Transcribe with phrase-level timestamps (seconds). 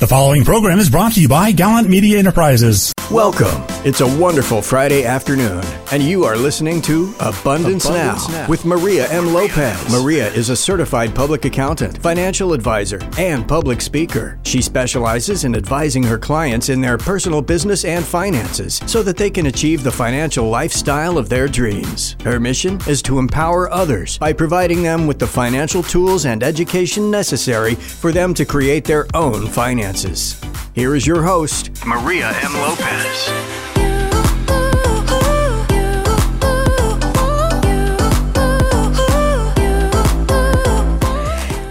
[0.00, 2.94] The following program is brought to you by Gallant Media Enterprises.
[3.10, 3.64] Welcome.
[3.84, 8.48] It's a wonderful Friday afternoon, and you are listening to Abundance, Abundance now, Now.
[8.48, 9.34] with Maria M.
[9.34, 9.90] Lopez.
[9.90, 14.38] Maria is a certified public accountant, financial advisor, and public speaker.
[14.44, 19.30] She specializes in advising her clients in their personal business and finances so that they
[19.30, 22.14] can achieve the financial lifestyle of their dreams.
[22.22, 27.10] Her mission is to empower others by providing them with the financial tools and education
[27.10, 30.40] necessary for them to create their own finances.
[30.72, 32.54] Here is your host, Maria M.
[32.54, 32.99] Lopez.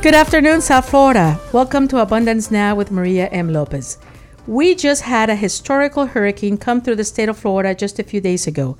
[0.02, 1.40] Good afternoon, South Florida.
[1.54, 3.54] Welcome to Abundance Now with Maria M.
[3.54, 4.00] Lopez.
[4.48, 8.20] We just had a historical hurricane come through the state of Florida just a few
[8.20, 8.76] days ago.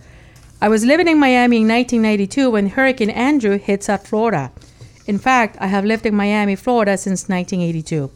[0.60, 4.52] I was living in Miami in 1992 when Hurricane Andrew hit South Florida.
[5.06, 8.10] In fact, I have lived in Miami, Florida since 1982.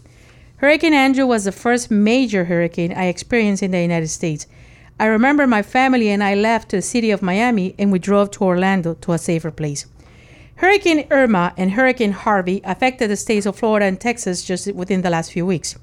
[0.63, 4.47] Hurricane Andrew was the first major hurricane I experienced in the United States.
[4.97, 8.31] I remember my family and I left to the city of Miami and we drove
[8.31, 9.85] to Orlando to a safer place.
[10.55, 15.09] Hurricane Irma and Hurricane Harvey affected the states of Florida and Texas just within the
[15.09, 15.75] last few weeks.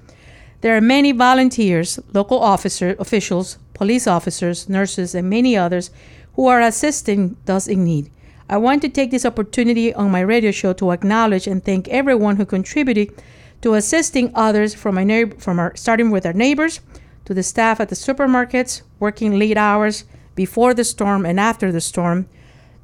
[0.63, 5.91] There are many volunteers, local officer, officials, police officers, nurses, and many others
[6.37, 8.11] who are assisting those in need.
[8.49, 12.37] I want to take this opportunity on my radio show to acknowledge and thank everyone
[12.37, 13.13] who contributed
[13.63, 16.81] to assisting others from, my neigh- from our, starting with our neighbors
[17.25, 21.81] to the staff at the supermarkets working late hours before the storm and after the
[21.81, 22.29] storm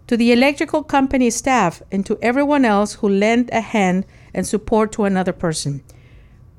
[0.06, 4.92] to the electrical company staff and to everyone else who lent a hand and support
[4.92, 5.82] to another person.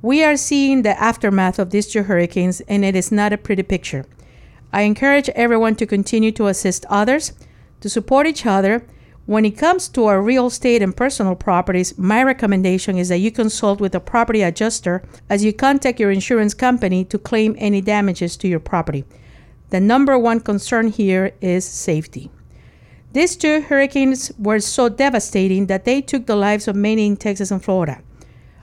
[0.02, 3.64] We are seeing the aftermath of these two hurricanes, and it is not a pretty
[3.64, 4.06] picture.
[4.74, 7.34] I encourage everyone to continue to assist others,
[7.82, 8.86] to support each other.
[9.28, 13.30] When it comes to our real estate and personal properties, my recommendation is that you
[13.30, 18.38] consult with a property adjuster as you contact your insurance company to claim any damages
[18.38, 19.04] to your property.
[19.70, 22.32] The number one concern here is safety.
[23.12, 27.52] These two hurricanes were so devastating that they took the lives of many in Texas
[27.52, 28.02] and Florida.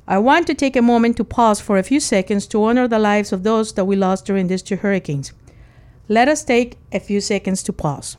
[0.08, 2.98] I want to take a moment to pause for a few seconds to honor the
[2.98, 5.34] lives of those that we lost during these two hurricanes.
[6.08, 8.16] Let us take a few seconds to pause.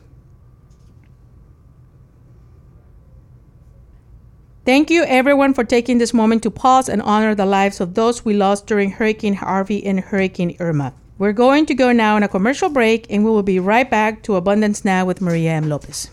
[4.66, 8.24] Thank you, everyone, for taking this moment to pause and honor the lives of those
[8.24, 10.92] we lost during Hurricane Harvey and Hurricane Irma.
[11.18, 14.24] We're going to go now on a commercial break, and we will be right back
[14.24, 15.68] to Abundance Now with Maria M.
[15.68, 16.10] Lopez.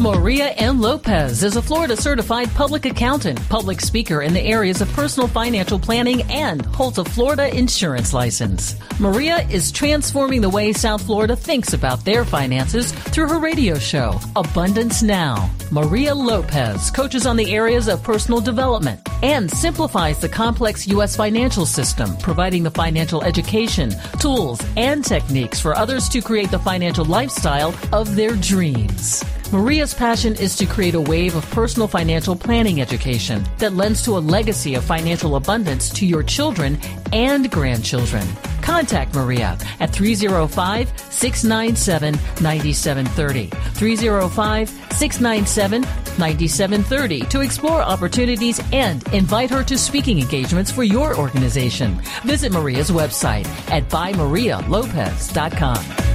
[0.00, 0.80] Maria M.
[0.80, 5.76] Lopez is a Florida certified public accountant, public speaker in the areas of personal financial
[5.76, 8.76] planning, and holds a Florida insurance license.
[9.00, 14.20] Maria is transforming the way South Florida thinks about their finances through her radio show,
[14.36, 15.50] Abundance Now.
[15.72, 21.16] Maria Lopez coaches on the areas of personal development and simplifies the complex U.S.
[21.16, 27.04] financial system, providing the financial education, tools, and techniques for others to create the financial
[27.04, 29.24] lifestyle of their dreams.
[29.50, 34.18] Maria's passion is to create a wave of personal financial planning education that lends to
[34.18, 36.78] a legacy of financial abundance to your children
[37.14, 38.26] and grandchildren.
[38.60, 43.46] Contact Maria at 305 697 9730.
[43.46, 45.80] 305 697
[46.18, 51.98] 9730 to explore opportunities and invite her to speaking engagements for your organization.
[52.24, 56.07] Visit Maria's website at bymarialopez.com.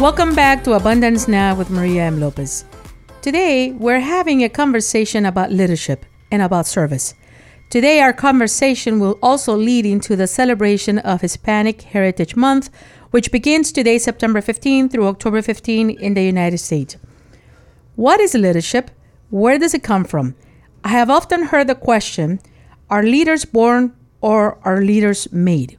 [0.00, 2.20] Welcome back to Abundance Now with Maria M.
[2.20, 2.64] Lopez.
[3.20, 7.12] Today, we're having a conversation about leadership and about service.
[7.68, 12.70] Today, our conversation will also lead into the celebration of Hispanic Heritage Month,
[13.10, 16.96] which begins today, September 15 through October 15 in the United States.
[17.94, 18.90] What is leadership?
[19.28, 20.34] Where does it come from?
[20.82, 22.40] I have often heard the question
[22.88, 25.78] Are leaders born or are leaders made?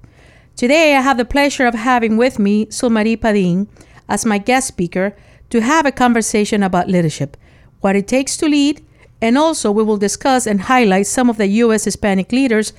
[0.55, 3.67] Today, I have the pleasure of having with me Zulmarie Padin
[4.11, 5.15] as my guest speaker
[5.49, 7.37] to have a conversation about leadership,
[7.79, 8.85] what it takes to lead,
[9.21, 11.85] and also we will discuss and highlight some of the U.S.
[11.85, 12.73] Hispanic leaders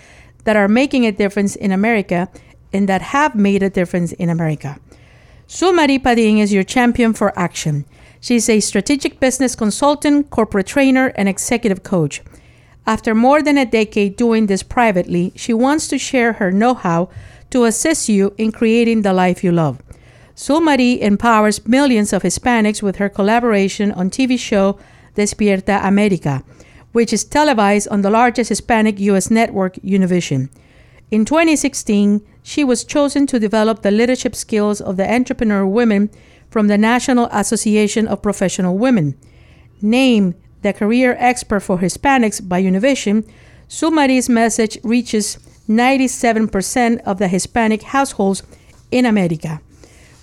[0.45, 2.29] that are making a difference in America
[2.73, 4.79] and that have made a difference in America.
[5.49, 7.85] Zulmarie Padin is your champion for action.
[8.21, 12.23] She's a strategic business consultant, corporate trainer, and executive coach.
[12.87, 17.11] After more than a decade doing this privately, she wants to share her know how
[17.51, 19.81] to assist you in creating the life you love.
[20.37, 24.79] Zulmarie empowers millions of Hispanics with her collaboration on TV show
[25.15, 26.43] Despierta America,
[26.93, 29.31] which is televised on the largest Hispanic U.S.
[29.31, 30.49] network, Univision.
[31.11, 36.11] In 2016, she was chosen to develop the leadership skills of the entrepreneur women
[36.49, 39.19] from the National Association of Professional Women.
[39.83, 43.29] Named the career expert for Hispanics by Univision,
[43.69, 45.39] Zulmarie's message reaches
[45.69, 48.43] 97% of the Hispanic households
[48.91, 49.61] in America.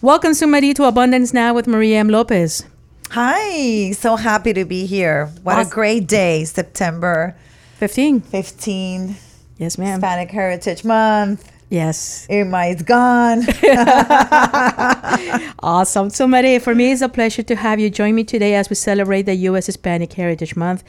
[0.02, 2.08] Welcome, Zulmarie, to Abundance Now with Maria M.
[2.10, 2.64] Lopez.
[3.12, 5.26] Hi, so happy to be here.
[5.44, 5.72] What Awesome.
[5.72, 7.36] a great day, September
[7.78, 8.22] 15.
[8.22, 9.16] 15,
[9.58, 9.96] Yes, ma'am.
[10.00, 11.52] Hispanic Heritage Month.
[11.70, 12.26] Yes.
[12.32, 13.44] Irma is gone.
[15.62, 16.10] Awesome.
[16.10, 18.76] So, Maria, for me, it's a pleasure to have you join me today as we
[18.76, 19.66] celebrate the U.S.
[19.66, 20.84] Hispanic Heritage Month.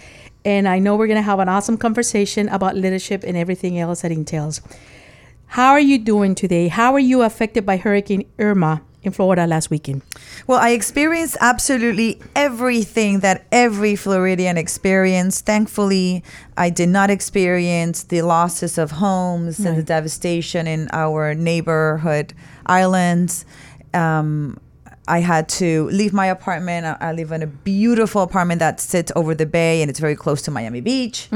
[0.45, 4.03] And I know we're going to have an awesome conversation about leadership and everything else
[4.03, 4.61] that entails.
[5.49, 6.69] How are you doing today?
[6.69, 10.03] How are you affected by Hurricane Irma in Florida last weekend?
[10.47, 15.47] well, I experienced absolutely everything that every Floridian experienced.
[15.47, 16.23] Thankfully,
[16.57, 22.35] I did not experience the losses of homes and the devastation in our neighborhood
[22.67, 23.45] islands.
[23.95, 24.59] Um,
[25.09, 26.87] I had to leave my apartment.
[26.87, 30.41] I- live in a beautiful apartment that sits over the bay and it's very close
[30.43, 31.29] to Miami Beach.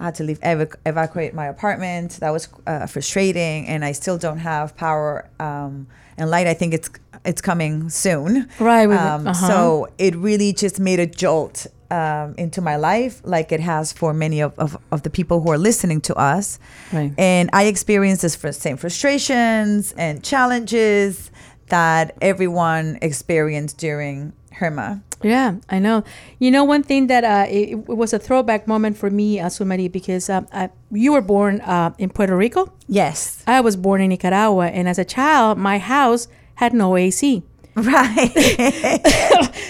[0.00, 2.12] I had to leave, evac- evacuate my apartment.
[2.20, 5.86] That was uh, frustrating, and I still don't have power um,
[6.16, 6.46] and light.
[6.46, 6.88] I think it's
[7.28, 8.48] it's coming soon.
[8.58, 9.46] Right, Um, uh-huh.
[9.46, 14.12] So it really just made a jolt um, into my life, like it has for
[14.12, 16.58] many of, of, of the people who are listening to us.
[16.92, 17.12] Right.
[17.18, 21.30] And I experienced the fr- same frustrations and challenges
[21.68, 25.02] that everyone experienced during Irma.
[25.22, 26.04] Yeah, I know.
[26.38, 29.48] You know, one thing that uh, it, it was a throwback moment for me, uh,
[29.48, 32.72] Zulmarie, because um, I, you were born uh, in Puerto Rico.
[32.86, 33.42] Yes.
[33.46, 36.28] I was born in Nicaragua, and as a child, my house
[36.58, 37.42] had no AC.
[37.78, 38.34] Right.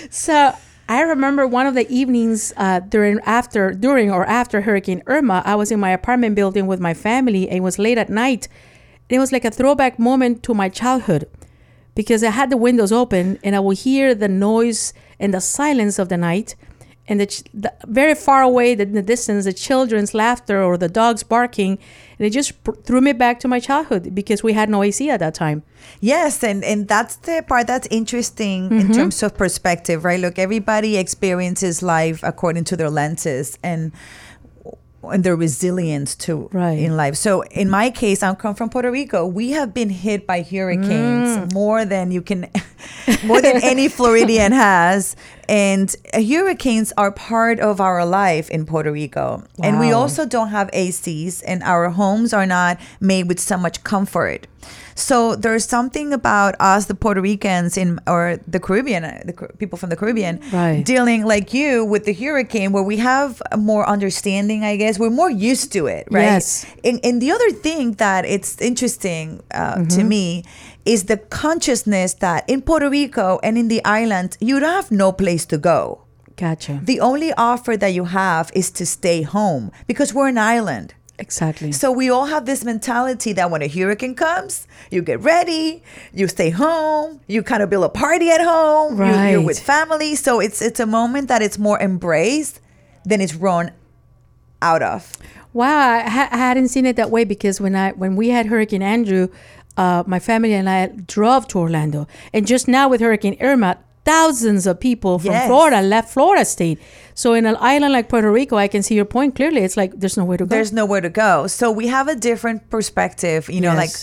[0.10, 0.54] So
[0.88, 5.54] I remember one of the evenings uh, during after during or after Hurricane Irma, I
[5.54, 8.48] was in my apartment building with my family, and it was late at night.
[9.10, 11.28] It was like a throwback moment to my childhood
[11.94, 15.98] because I had the windows open and I would hear the noise and the silence
[15.98, 16.54] of the night.
[17.10, 20.88] And the, ch- the very far away in the distance, the children's laughter or the
[20.88, 21.78] dogs barking,
[22.18, 25.08] and it just pr- threw me back to my childhood because we had no AC
[25.08, 25.62] at that time.
[26.00, 28.92] Yes, and and that's the part that's interesting in mm-hmm.
[28.92, 30.20] terms of perspective, right?
[30.20, 33.92] Look, everybody experiences life according to their lenses and
[35.02, 36.78] and their resilience to Right.
[36.78, 37.16] in life.
[37.16, 39.26] So in my case, I come from Puerto Rico.
[39.26, 41.52] We have been hit by hurricanes mm.
[41.52, 42.50] more than you can
[43.24, 45.16] more than any Floridian has.
[45.48, 49.42] And hurricanes are part of our life in Puerto Rico.
[49.62, 53.82] And we also don't have ACs and our homes are not made with so much
[53.82, 54.46] comfort.
[54.94, 59.78] So there's something about us, the Puerto Ricans in or the Caribbean, uh, the people
[59.78, 60.84] from the Caribbean, Right.
[60.84, 64.64] dealing like you with the hurricane, where we have more understanding.
[64.64, 66.22] I guess we're more used to it, right?
[66.22, 66.66] Yes.
[66.82, 70.42] And, and the other thing that it's interesting uh, to me
[70.88, 75.44] is the consciousness that in Puerto Rico and in the island, you have no place
[75.46, 76.02] to go.
[76.36, 76.80] Gotcha.
[76.82, 80.94] The only offer that you have is to stay home because we're an island.
[81.18, 81.72] Exactly.
[81.72, 85.82] So we all have this mentality that when a hurricane comes, you get ready,
[86.14, 90.14] you stay home, you kind of build a party at home, you, you're with family.
[90.14, 92.60] So it's it's a moment that it's more embraced
[93.04, 93.72] than it's run
[94.62, 95.12] out of.
[95.52, 98.46] Wow, I, ha- I hadn't seen it that way because when I when we had
[98.46, 99.28] Hurricane Andrew,
[99.78, 104.66] uh, my family and I drove to Orlando, and just now with Hurricane Irma, thousands
[104.66, 105.46] of people from Yes.
[105.46, 106.78] Florida left Florida State.
[107.18, 109.62] So in an island like Puerto Rico, I can see your point clearly.
[109.66, 110.48] It's like there's nowhere to go.
[110.54, 111.48] There's nowhere to go.
[111.48, 113.50] So we have a different perspective.
[113.50, 113.80] You know, Yes.
[113.82, 113.94] like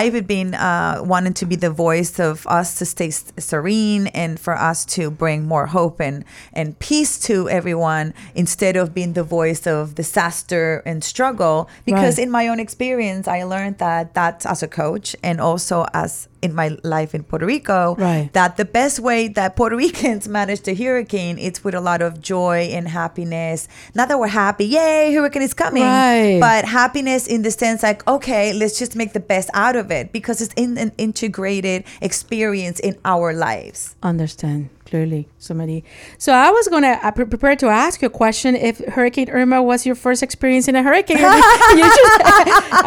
[0.00, 4.40] I've been uh, wanting to be the voice of us to stay s- serene and
[4.40, 9.22] for us to bring more hope and, and peace to everyone instead of being the
[9.22, 11.68] voice of disaster and struggle.
[11.86, 12.24] Because Right.
[12.26, 16.52] in my own experience, I learned that that as a coach and also as in
[16.54, 18.28] my life in Puerto Rico, Right.
[18.34, 22.20] that the best way that Puerto Ricans manage the hurricane it's with a lot of
[22.20, 23.68] joy and happiness.
[23.94, 26.38] Not that we're happy, yay, hurricane is coming, Right.
[26.40, 30.12] but happiness in the sense like, okay, let's just make the best out of it
[30.12, 33.94] because it's in an integrated experience in our lives.
[34.02, 35.82] Understand clearly, Zulmarie.
[36.18, 38.54] So I was gonna I pre- prepare to ask you a question.
[38.54, 41.18] If Hurricane Irma was your first experience in a hurricane,
[41.80, 42.20] You just-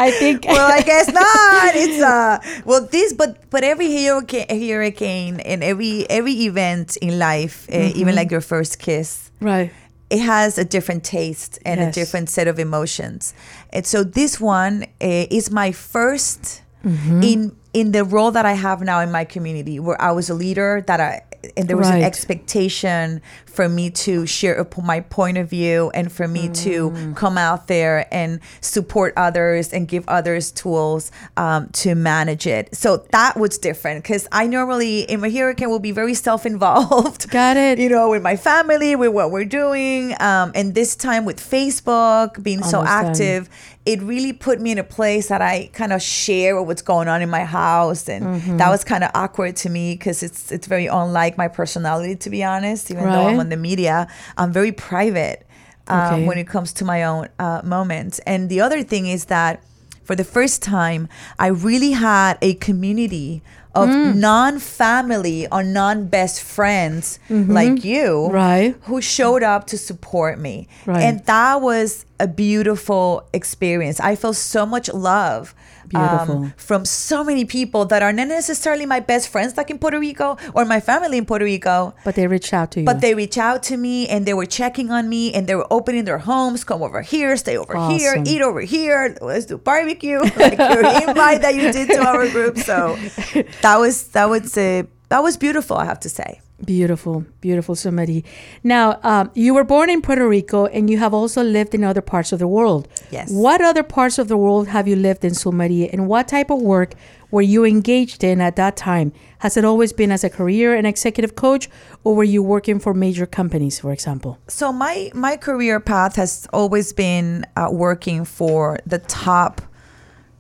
[0.06, 0.46] I think.
[0.48, 1.76] well, I guess not.
[1.84, 7.68] It's uh well this but but every hurricane hurricane and every every event in life,
[7.74, 9.70] uh, even like your first kiss, right.
[10.10, 13.34] it has a different taste and a different set of emotions.
[13.76, 17.24] And so this one uh, is my 1st Mm-hmm.
[17.24, 17.40] in
[17.74, 20.84] in the role that I have now in my community, where I was a leader
[20.88, 21.22] that I
[21.56, 23.22] and there was an expectation
[23.58, 26.54] for me to share my point of view and for me Mm.
[26.66, 31.04] to come out there and support others and give others tools
[31.44, 32.64] um, to manage it.
[32.76, 37.30] So that was different because I normally in my hurricane will be very self-involved.
[37.42, 37.80] Got it.
[37.80, 42.42] You know, with my family, with what we're doing, um, and this time with Facebook
[42.44, 43.08] being so Understand.
[43.10, 43.50] active,
[43.86, 47.22] it really put me in a place that I kind of share what's going on
[47.22, 48.58] in my house, and Mm-hmm.
[48.58, 52.30] that was kind of awkward to me because it's it's very unlike my personality, to
[52.30, 52.92] be honest.
[52.92, 53.47] Even though I'm Right.
[53.48, 55.46] On the media, I'm very private
[55.88, 56.26] um, Okay.
[56.28, 58.20] when it comes to my own uh, moments.
[58.28, 59.62] And the other thing is that
[60.04, 61.08] for the first time,
[61.40, 63.42] I really had a community
[63.76, 64.16] of Mm.
[64.16, 68.34] non-family or non-best friends like you Mm-hmm.
[68.36, 68.76] Right.
[68.90, 71.04] who showed up to support me Right.
[71.04, 75.54] and that was a beautiful experience i felt so much love
[75.96, 80.00] um, from so many people that are not necessarily my best friends like in puerto
[80.00, 82.86] rico or my family in puerto rico But they reached out to you.
[82.86, 85.68] but they reach out to me and they were checking on me and they were
[85.72, 90.20] opening their homes, come over here, stay over here, eat over here, let's do barbecue,
[90.36, 92.58] like your invite that you did to our group.
[92.58, 92.98] So
[93.62, 96.42] that was that was a that was beautiful, I have to say.
[96.66, 98.24] Beautiful, beautiful, Zulmarie.
[98.64, 102.02] Now, um, you were born in Puerto Rico and you have also lived in other
[102.02, 102.88] parts of the world.
[103.12, 103.32] Yes.
[103.32, 106.60] What other parts of the world have you lived in, Zulmarie, and what type of
[106.60, 106.96] work
[107.30, 109.14] were you engaged in at that time?
[109.40, 111.70] Has it always been as a career and executive coach,
[112.04, 114.40] or were you working for major companies, for example?
[114.48, 119.62] So my my career path has always been uh, working for the top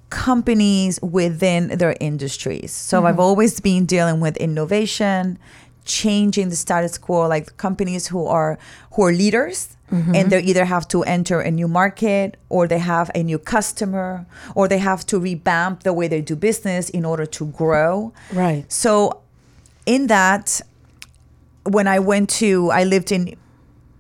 [0.09, 2.71] companies within their industries.
[2.71, 5.37] So I've always been dealing with innovation,
[5.87, 8.59] changing the status quo, like companies who are
[8.93, 9.73] who are leaders.
[9.91, 10.15] Mm-hmm.
[10.15, 14.25] And they either have to enter a new market, or they have a new customer,
[14.53, 18.11] or they have to revamp the way they do business in order to grow.
[18.33, 18.69] Right.
[18.69, 19.21] So,
[19.85, 20.59] in that,
[21.63, 23.37] when I went to, I lived in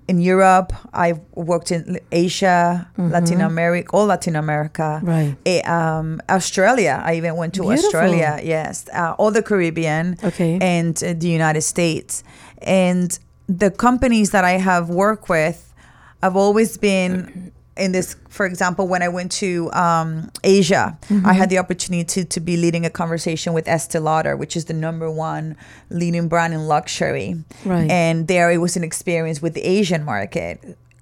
[0.07, 0.73] in Europe.
[0.93, 4.99] I've worked in Asia, Latin America, all Latin America.
[5.01, 5.09] Mm-hmm.
[5.09, 5.35] Right.
[5.45, 7.01] Eh, um, Australia.
[7.03, 7.87] I even went to Beautiful.
[7.87, 8.39] Australia.
[8.43, 10.17] Yes, uh, all the Caribbean.
[10.23, 10.57] Okay.
[10.61, 12.23] And uh, the United States,
[12.61, 15.73] and the companies that I have worked with,
[16.21, 18.15] I've always been in this.
[18.29, 21.25] For example, when I went to um, Asia, I Mm-hmm.
[21.29, 24.73] had the opportunity to, to be leading a conversation with Estee Lauder, which is the
[24.73, 25.55] number one
[25.89, 27.35] leading brand in luxury.
[27.65, 27.89] Right.
[27.89, 30.59] And there, it was an experience with the Asian market.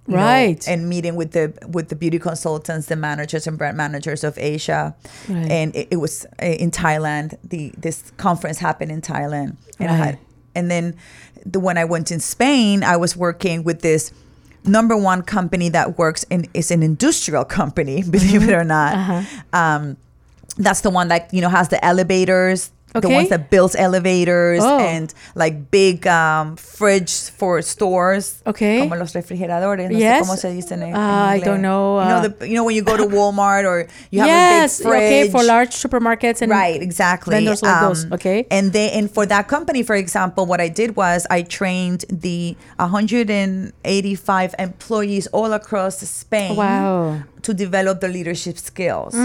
[0.07, 0.67] you know, Right.
[0.67, 4.95] and meeting with the with the beauty consultants, the managers and brand managers of Asia,
[5.27, 5.49] Right.
[5.51, 7.37] and it, it was uh, in Thailand.
[7.43, 10.05] The this conference happened in Thailand, and I Right.
[10.05, 10.17] had,
[10.53, 10.95] and then
[11.53, 14.11] the when I went in Spain, I was working with this
[14.67, 18.93] number one company that works in is an industrial company, believe it or not.
[18.93, 19.21] Uh-huh.
[19.53, 19.97] Um,
[20.57, 22.71] that's the one that you know has the elevators.
[23.01, 24.79] The ones that builds elevators Oh.
[24.79, 28.41] and like big um, fridge for stores.
[28.45, 28.79] Okay.
[28.79, 29.89] Como los refrigeradores.
[29.91, 30.21] No Yes.
[30.23, 32.55] sé cómo se dicen en, en Ah, I don't know, You know, uh, the, you
[32.55, 34.79] know when you go to Walmart or you have yes.
[34.79, 35.03] a big fridge.
[35.25, 35.29] Okay.
[35.31, 37.35] For large supermarkets and Right, exactly.
[37.35, 38.45] Um, vendors like those, okay.
[38.49, 42.55] And they and for that company, for example, what I did was I trained the
[42.77, 47.21] 185 employees all across Spain Wow.
[47.41, 49.15] to develop the leadership skills.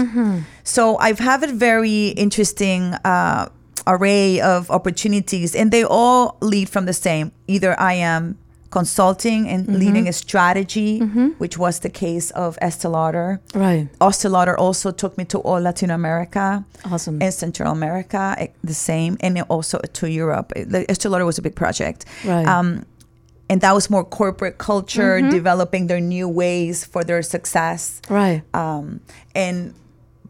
[0.63, 3.49] So I've had a very interesting uh,
[3.87, 7.31] array of opportunities, and they all lead from the same.
[7.47, 8.37] Either I am
[8.71, 10.99] consulting and leading a strategy,
[11.39, 13.41] which was the case of Estee Lauder.
[13.53, 13.89] Right.
[13.99, 17.21] Estee Lauder also took me to all Latin America Awesome.
[17.21, 20.53] and Central America, eh, the same, and also to Europe.
[20.55, 22.05] Eh, Estee Lauder was a big project.
[22.25, 22.47] Right.
[22.47, 22.85] Um,
[23.49, 28.01] and that was more corporate culture, developing their new ways for their success.
[28.09, 28.43] Right.
[28.53, 29.01] Um,
[29.35, 29.73] and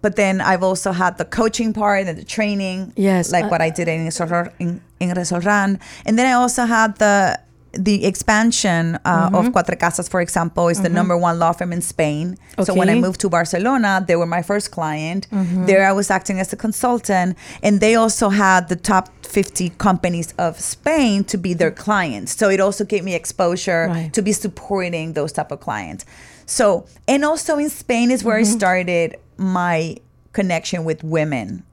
[0.01, 2.93] but then I've also had the coaching part and the training.
[2.95, 5.79] Yes, Like uh, what I did in Resor- in, in Resorran.
[6.05, 7.39] And then I also had the
[7.73, 9.35] the expansion uh, Mm-hmm.
[9.35, 12.37] of Cuatrecasas, for example, is the number one law firm in Spain.
[12.65, 13.01] So when I Mm-hmm.
[13.05, 15.27] moved to Barcelona, they were my first client.
[15.69, 20.33] There I was acting as a consultant, and they also had the top 50 companies
[20.37, 22.35] of Spain to be their clients.
[22.35, 24.11] So it also gave me exposure Right.
[24.17, 26.03] to be supporting those type of clients.
[26.51, 28.55] So, and also in Spain is where Mm-hmm.
[28.55, 29.95] I started my
[30.33, 31.63] connection with women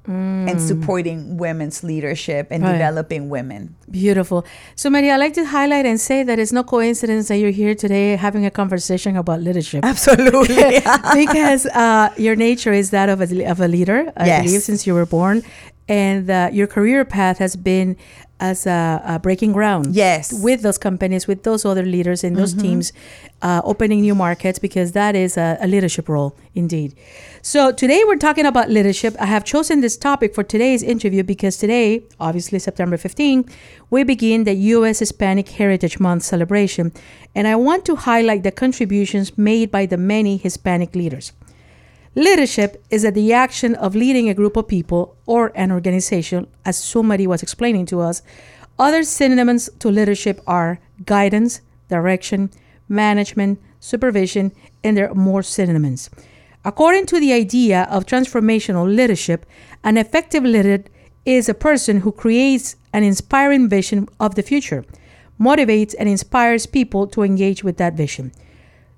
[0.49, 2.67] and supporting women's leadership and Mm.
[2.67, 2.73] Right.
[2.73, 3.63] developing women.
[3.91, 4.45] Beautiful.
[4.75, 7.75] So, Maria, I'd like to highlight and say that it's no coincidence that you're here
[7.75, 9.85] today having a conversation about leadership.
[9.85, 10.57] Absolutely.
[11.23, 14.45] because uh, your nature is that of a, of a leader, I Yes.
[14.45, 15.43] believe, since you were born.
[15.89, 17.97] And uh, your career path has been
[18.41, 19.95] as a, a breaking ground.
[19.95, 20.33] Yes.
[20.33, 22.93] with those companies, with those other leaders in those teams,
[23.43, 26.95] uh, opening new markets because that is a, a leadership role indeed.
[27.43, 29.17] So today we're talking about leadership.
[29.21, 33.49] I have chosen this topic for today's interview because today, obviously September 15,
[33.91, 34.99] we begin the U.S.
[34.99, 36.93] Hispanic Heritage Month celebration,
[37.35, 41.33] and I want to highlight the contributions made by the many Hispanic leaders.
[42.19, 47.29] Leadership is the action of leading a group of people or an organization, as somebody
[47.29, 48.23] was explaining to us.
[48.77, 52.51] Other synonyms to leadership are guidance, direction,
[52.89, 54.51] management, supervision,
[54.83, 56.11] and there are more synonyms.
[56.65, 59.47] According to the idea of transformational leadership,
[59.85, 60.83] an effective leader
[61.25, 64.85] is a person who creates an inspiring vision of the future,
[65.41, 68.33] motivates and inspires people to engage with that vision.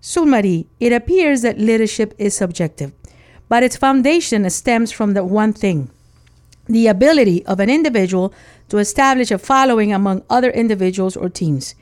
[0.00, 2.92] Zulmarie, it appears that leadership is subjective,
[3.50, 5.90] but its foundation stems from the one thing
[6.66, 8.32] the ability of an individual
[8.68, 11.74] to establish a following among other individuals or teams.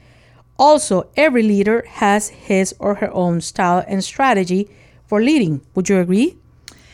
[0.59, 4.69] Also, every leader has his or her own style and strategy
[5.07, 5.61] for leading.
[5.75, 6.37] Would you agree?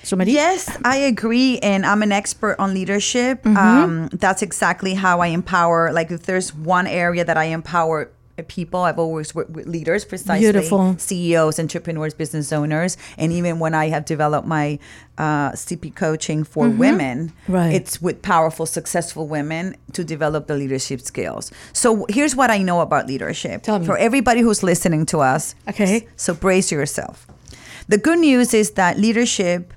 [0.03, 0.33] Zulmarie?
[0.33, 3.47] Yes, I agree, and I'm an expert on leadership.
[3.47, 5.93] Um, that's exactly how I empower.
[5.93, 8.11] Like, if there's one area that I empower
[8.43, 10.97] people, I've always worked with leaders, precisely Beautiful.
[10.99, 14.79] CEOs, entrepreneurs, business owners, and even when I have developed my
[15.17, 17.73] uh, CP coaching for women, Right.
[17.75, 21.53] it's with powerful, successful women to develop the leadership skills.
[21.73, 23.63] So here's what I know about leadership.
[23.63, 23.87] Tell me.
[23.87, 26.09] For everybody who's listening to us, Okay.
[26.17, 27.27] so brace yourself.
[27.87, 29.73] The good news is that leadership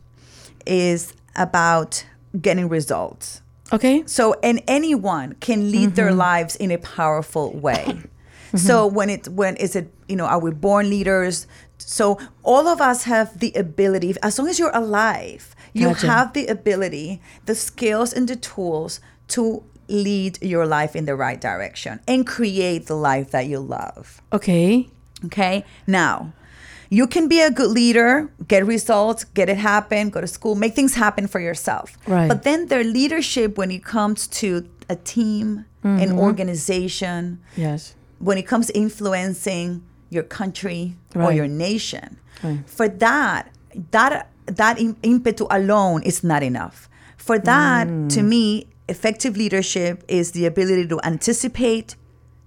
[0.65, 2.05] is about
[2.41, 3.41] getting results.
[3.73, 4.03] Okay.
[4.05, 7.99] So, and anyone can lead their lives in a powerful way.
[8.55, 8.95] So mm-hmm.
[8.95, 11.47] when it when is it you know are we born leaders?
[11.77, 16.07] So all of us have the ability as long as you're alive, you Gotcha.
[16.07, 18.99] have the ability, the skills and the tools
[19.29, 24.21] to lead your life in the right direction and create the life that you love.
[24.33, 24.89] Okay.
[25.25, 25.65] Okay.
[25.85, 26.33] Now,
[26.89, 30.73] you can be a good leader, get results, get it happen, go to school, make
[30.73, 31.97] things happen for yourself.
[32.07, 32.27] Right.
[32.27, 36.19] But then their leadership when it comes to a team, an mm-hmm.
[36.19, 37.93] organization, Yes.
[38.19, 42.17] When it comes to influencing your country or your nation,
[42.65, 43.51] for that,
[43.91, 46.89] that that im- impetu alone is not enough.
[47.17, 48.09] For that, mm.
[48.13, 51.95] to me, effective leadership is the ability to anticipate,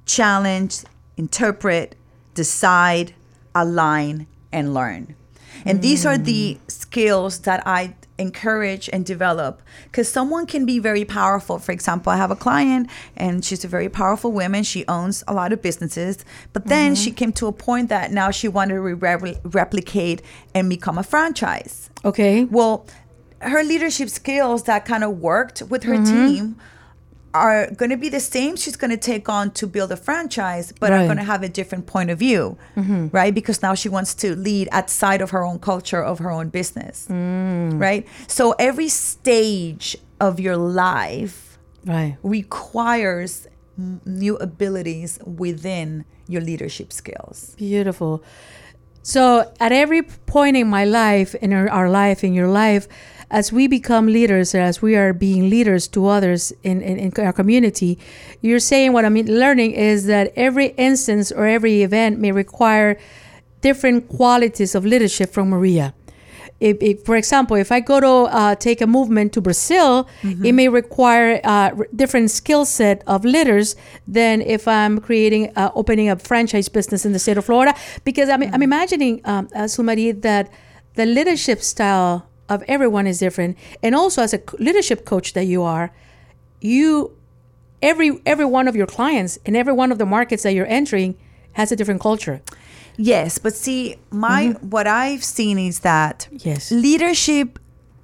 [0.07, 0.85] challenge,
[1.17, 1.97] interpret,
[2.35, 3.15] decide,
[3.55, 5.15] align, and learn.
[5.67, 6.71] And these are the mm.
[6.71, 11.59] skills that I encourage and develop because someone can be very powerful.
[11.59, 14.63] For example, I have a client and she's a very powerful woman.
[14.63, 18.31] She owns a lot of businesses, but then she came to a point that now
[18.31, 20.23] she wanted to re- replicate
[20.55, 21.91] and become a franchise.
[22.05, 22.45] Okay.
[22.45, 22.87] Well,
[23.41, 26.27] her leadership skills that kind of worked with her Mm-hmm.
[26.27, 26.57] team
[27.33, 30.73] are going to be the same she's going to take on to build a franchise
[30.81, 33.09] but are going to have a different point of view mm-hmm.
[33.09, 33.35] right?
[33.35, 37.07] Because now she wants to lead outside of her own culture of her own business
[37.09, 37.81] mm.
[37.81, 38.07] right?
[38.27, 41.47] So every stage of your life
[41.87, 42.19] Right.
[42.23, 43.47] requires
[44.05, 47.55] new abilities within your leadership skills.
[47.57, 48.23] Beautiful.
[49.03, 52.87] So, at every point in my life, in our, life, in your life,
[53.31, 57.33] as we become leaders, as we are being leaders to others in, in, in our
[57.33, 57.99] community,
[58.43, 62.99] you're saying what I'm learning is that every instance or every event may require
[63.61, 65.95] different qualities of leadership from Maria.
[66.61, 70.07] If, if, for example, if I go to uh, take a movement to Brazil,
[70.45, 75.71] it may require uh, r- different skill set of leaders than if I'm creating, uh,
[75.75, 77.75] opening a franchise business in the state of Florida.
[78.05, 80.51] Because I'm, I'm imagining, um, uh, Zulmarie, that
[80.97, 85.63] the leadership style of everyone is different, and also as a leadership coach that you
[85.63, 85.93] are,
[86.61, 87.17] you
[87.81, 91.17] every every one of your clients in every one of the markets that you're entering
[91.53, 92.43] has a different culture.
[93.03, 94.69] Yes, but see, my mm-hmm.
[94.69, 96.71] what I've seen is that Yes.
[96.71, 97.59] leadership,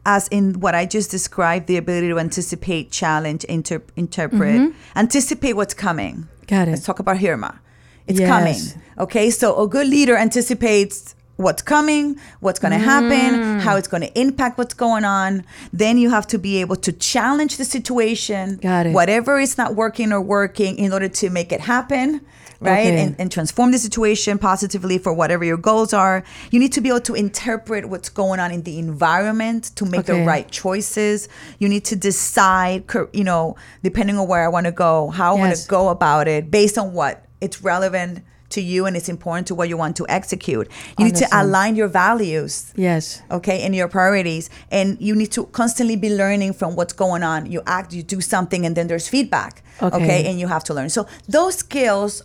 [0.07, 4.99] as in what I just described, the ability to anticipate, challenge, inter- interpret, mm-hmm.
[4.99, 6.29] anticipate what's coming.
[6.47, 6.73] Got it.
[6.73, 7.61] Let's talk about Irma.
[8.07, 8.29] It's Yes.
[8.29, 8.83] coming.
[8.99, 13.61] Okay, so a good leader anticipates what's coming, what's going to happen, mm.
[13.61, 15.45] how it's going to impact what's going on.
[15.73, 18.93] Then you have to be able to challenge the situation, Got it.
[18.95, 22.23] whatever is not working or working, in order to make it happen.
[22.61, 23.03] Right Okay.
[23.03, 26.25] and, and transform the situation positively for whatever your goals are.
[26.51, 30.01] You need to be able to interpret what's going on in the environment to make
[30.09, 30.21] Okay.
[30.21, 31.29] the right choices.
[31.59, 35.39] You need to decide, you know, depending on where I want to go, how I
[35.39, 39.49] want to go about it based on what it's relevant to you and it's important
[39.49, 40.71] to what you want to execute.
[40.99, 43.21] You need to align your values Yes.
[43.31, 47.47] okay and your priorities and you need to constantly be learning from what's going on
[47.51, 50.25] you act you do something and then there's feedback Okay.
[50.29, 52.23] and you have to learn so those skills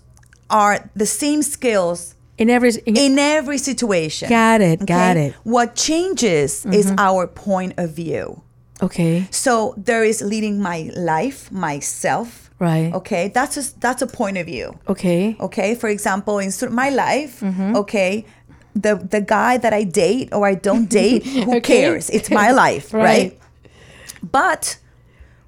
[0.51, 5.31] are the same skills In every in, in every situation Got it, got it.
[5.33, 5.51] Mm-hmm.
[5.55, 8.41] what changes is our point of view
[8.81, 9.27] okay.
[9.31, 12.29] so there is leading my life myself
[12.61, 12.93] Right.
[12.93, 15.35] okay that's a that's a point of view Okay.
[15.39, 16.51] okay for example in
[16.83, 17.75] my life Mm-hmm.
[17.81, 18.25] okay
[18.85, 21.81] the the guy that i date or i don't date who Okay.
[21.81, 23.05] cares it's my life right.
[23.05, 23.31] Right.
[24.31, 24.77] but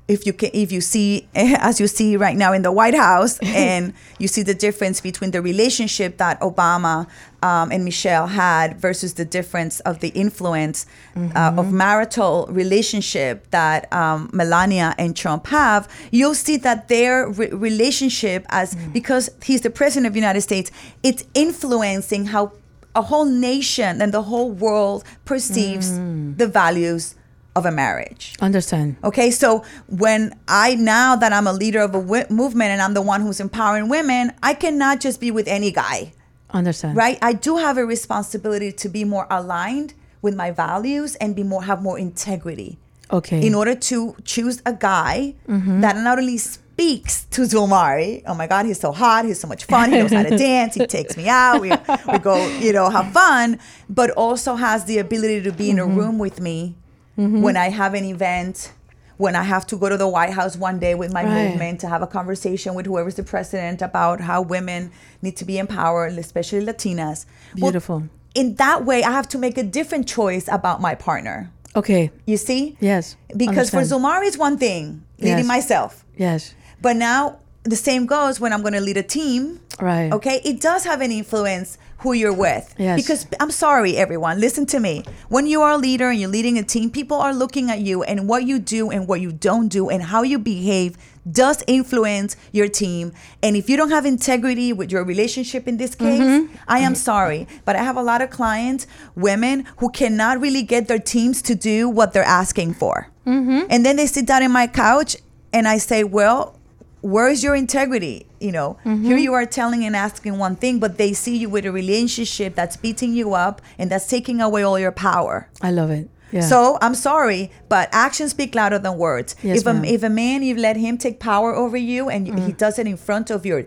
[0.08, 3.40] if you can if you see as you see right now in the white house
[3.42, 7.08] and you see the difference between the relationship that obama
[7.42, 10.86] um, and michelle had versus the difference of the influence
[11.16, 17.50] uh, of marital relationship that um, melania and trump have you'll see that their re-
[17.50, 20.70] relationship as because he's the president of the united states
[21.02, 22.52] it's influencing how
[22.96, 25.98] a whole nation and the whole world perceives
[26.38, 27.16] the values
[27.56, 28.98] of a marriage Understand.
[29.04, 32.94] Okay, so when I now that I'm a leader of a w- movement and I'm
[32.94, 36.14] the one who's empowering women, I cannot just be with any guy,
[36.50, 36.98] Understand.
[36.98, 37.18] right?
[37.22, 41.64] I do have a responsibility to be more aligned with my values and be more
[41.64, 42.80] have more integrity
[43.12, 43.46] Okay.
[43.46, 45.82] in order to choose a guy mm-hmm.
[45.82, 49.66] that not only speaks to Zulmarie, oh my God, he's so hot, he's so much
[49.66, 51.72] fun, he knows how to dance, he takes me out, we,
[52.12, 55.84] we go, you know, have fun, but also has the ability to be in a
[55.84, 55.98] mm-hmm.
[56.00, 56.76] room with me
[57.18, 57.42] Mm-hmm.
[57.42, 58.72] when I have an event.
[59.18, 61.50] When I have to go to the White House one day with my Right.
[61.50, 65.60] movement to have a conversation with whoever's the president about how women need to be
[65.60, 67.26] empowered, especially Latinas.
[67.56, 68.04] Well, Beautiful.
[68.34, 71.52] in that way, I have to make a different choice about my partner.
[71.76, 72.10] Okay.
[72.26, 72.76] You see?
[72.80, 73.16] Yes.
[73.38, 73.90] Because Understand.
[73.90, 75.48] for Zulmarie, it's one thing, leading Yes.
[75.48, 76.04] myself.
[76.18, 76.56] Yes.
[76.82, 79.60] But now the same goes when I'm going to lead a team.
[79.80, 80.12] Right.
[80.12, 80.42] Okay.
[80.44, 82.76] It does have an influence who you're with.
[82.78, 83.02] Yes.
[83.02, 85.06] Because I'm sorry, everyone, listen to me.
[85.30, 88.04] When you are a leader and you're leading a team, people are looking at you
[88.04, 90.98] and what you do and what you don't do and how you behave
[91.32, 93.14] does influence your team.
[93.42, 96.56] And if you don't have integrity with your relationship in this case, Mm-hmm.
[96.68, 97.48] I am sorry.
[97.64, 101.56] But I have a lot of clients, women, who cannot really get their teams to
[101.56, 103.10] do what they're asking for.
[103.26, 103.68] Mm-hmm.
[103.70, 105.16] And then they sit down in my couch
[105.54, 106.60] and I say, well,
[107.04, 108.26] where's your integrity?
[108.40, 109.06] You know, Mm-hmm.
[109.06, 112.56] here you are telling and asking one thing, but they see you with a relationship
[112.56, 115.48] that's beating you up and that's taking away all your power.
[115.62, 116.10] I love it.
[116.32, 116.42] Yeah.
[116.42, 119.36] So I'm sorry, but actions speak louder than words.
[119.44, 122.34] Yes, if a if a man you let him take power over you and you
[122.48, 123.66] he does it in front of your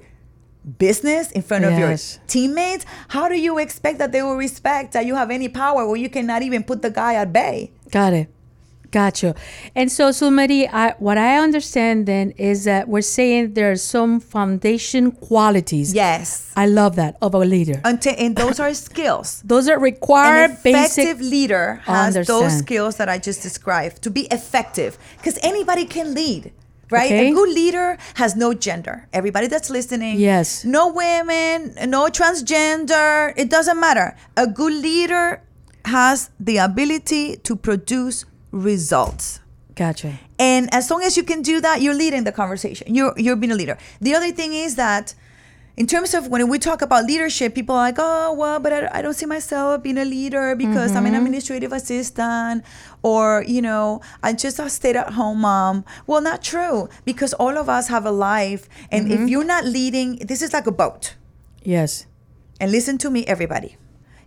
[0.79, 1.97] business, in front of your
[2.27, 5.97] teammates, how do you expect that they will respect that you have any power where
[5.97, 7.71] you cannot even put the guy at bay?
[7.93, 8.29] Got it.
[8.97, 9.35] Got you.
[9.75, 14.21] And so, Zulmarie, I, what I understand then is that we're saying there are some
[14.21, 15.93] foundation qualities.
[15.93, 16.51] Yes.
[16.57, 17.79] I love that of a leader.
[17.85, 19.43] Until, and those are skills.
[19.53, 21.31] Those are An required effective basic.
[21.37, 26.53] leader has those skills that I just described to be effective because anybody can lead.
[26.91, 27.13] Right?
[27.13, 27.31] Okay.
[27.31, 29.09] A good leader has no gender.
[29.13, 30.19] Everybody that's listening.
[30.21, 30.65] Yes.
[30.65, 33.35] No women, no transgender.
[33.37, 34.17] It doesn't matter.
[34.39, 35.43] A good leader
[35.85, 39.41] has the ability to produce results.
[39.75, 40.19] Gotcha.
[40.39, 42.95] And as long as you can do that, you're leading the conversation.
[42.95, 43.77] You're you're being a leader.
[44.01, 45.15] The other thing is that
[45.77, 48.99] in terms of when we talk about leadership, people are like, oh, well, but I,
[48.99, 51.19] I don't see myself being a leader because I'm an mm-hmm.
[51.19, 52.65] administrative assistant
[53.03, 55.85] or, you know, I just a stay at home mom.
[56.07, 58.71] Well, not true because all of us have a life.
[58.91, 59.29] And if mm-hmm.
[59.29, 61.15] you're not leading, this is like a boat.
[61.63, 62.07] Yes.
[62.59, 63.77] And listen to me, everybody.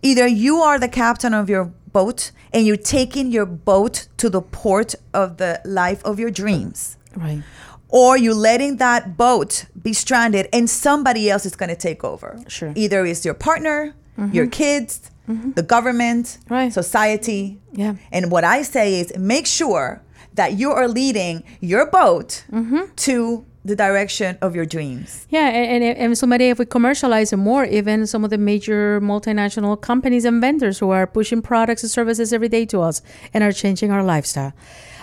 [0.03, 4.41] Either you are the captain of your boat and you're taking your boat to the
[4.41, 7.43] port of the life of your dreams Right.
[7.87, 12.39] or you're letting that boat be stranded and somebody else is going to take over.
[12.47, 12.73] Sure.
[12.75, 14.49] Either it's your partner, your mm-hmm.
[14.49, 15.51] kids, mm-hmm.
[15.51, 16.71] the government, Right.
[16.73, 17.59] society.
[17.71, 17.95] Yeah.
[18.11, 20.01] And what I say is make sure
[20.33, 22.93] that you are leading your boat mm-hmm.
[22.95, 25.25] to the direction of your dreams.
[25.29, 29.79] Yeah, and, and, and if we commercialize it more, even some of the major multinational
[29.79, 33.01] companies and vendors who are pushing products and services every day to us
[33.33, 34.53] and are changing our lifestyle.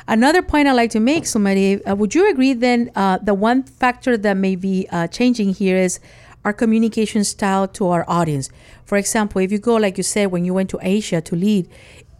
[0.09, 3.65] Another point I'd like to make, Zulmarie, uh, would you agree then uh, the one
[3.65, 5.99] factor that may be uh, changing here is
[6.45, 8.49] our communication style to our audience?
[8.85, 11.69] For example, if you go, like you said, when you went to Asia to lead,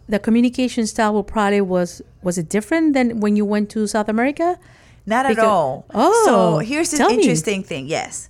[0.09, 4.09] the communication style will probably was was it different than when you went to South
[4.09, 4.59] America?
[5.07, 5.85] Not at all.
[5.95, 7.15] Oh, so here's the tell me.
[7.15, 7.87] interesting thing.
[7.87, 8.29] Yes,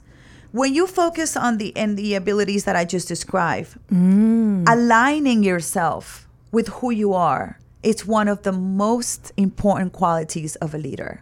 [0.54, 4.64] when you focus on the and the abilities that I just described, Mm.
[4.70, 10.78] aligning yourself with who you are, it's one of the most important qualities of a
[10.78, 11.22] leader.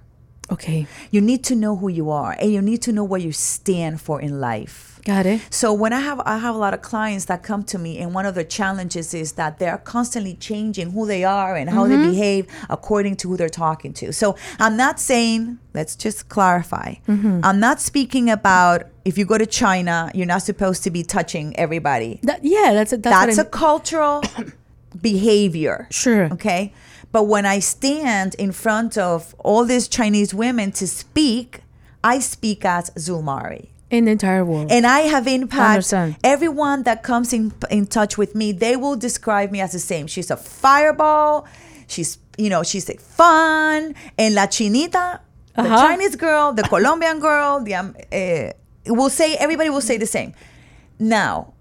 [0.52, 0.86] Okay.
[1.10, 4.00] You need to know who you are and you need to know what you stand
[4.02, 4.95] for in life.
[5.06, 5.42] Got it.
[5.52, 8.14] So when I have I have a lot of clients that come to me and
[8.14, 11.94] one of the challenges is that they're constantly changing who they are and how they
[11.94, 12.10] mm-hmm.
[12.10, 14.12] behave according to who they're talking to.
[14.12, 16.96] So I'm not saying let's just clarify.
[17.08, 17.42] Mm-hmm.
[17.44, 21.56] I'm not speaking about if you go to China, you're not supposed to be touching
[21.56, 22.20] everybody.
[22.24, 24.24] That, yeah, that's a, that's, That's a cultural
[25.02, 25.88] behavior.
[25.92, 26.34] Sure.
[26.34, 26.74] Okay.
[27.12, 31.62] But when I stand in front of all these Chinese women to speak,
[32.04, 33.70] I speak as Zulmarie.
[33.98, 34.72] In the entire world.
[34.72, 35.70] And I have impact.
[35.70, 36.16] understand.
[36.24, 40.06] Everyone that comes in in touch with me, they will describe me as the same.
[40.08, 41.46] She's a fireball.
[41.88, 45.20] She's you know she's like fun and la chinita,
[45.56, 45.88] the Uh-huh.
[45.88, 47.60] Chinese girl, the Colombian girl.
[47.64, 48.52] The um, uh,
[49.00, 50.34] will say everybody will say the same.
[51.00, 51.54] Now,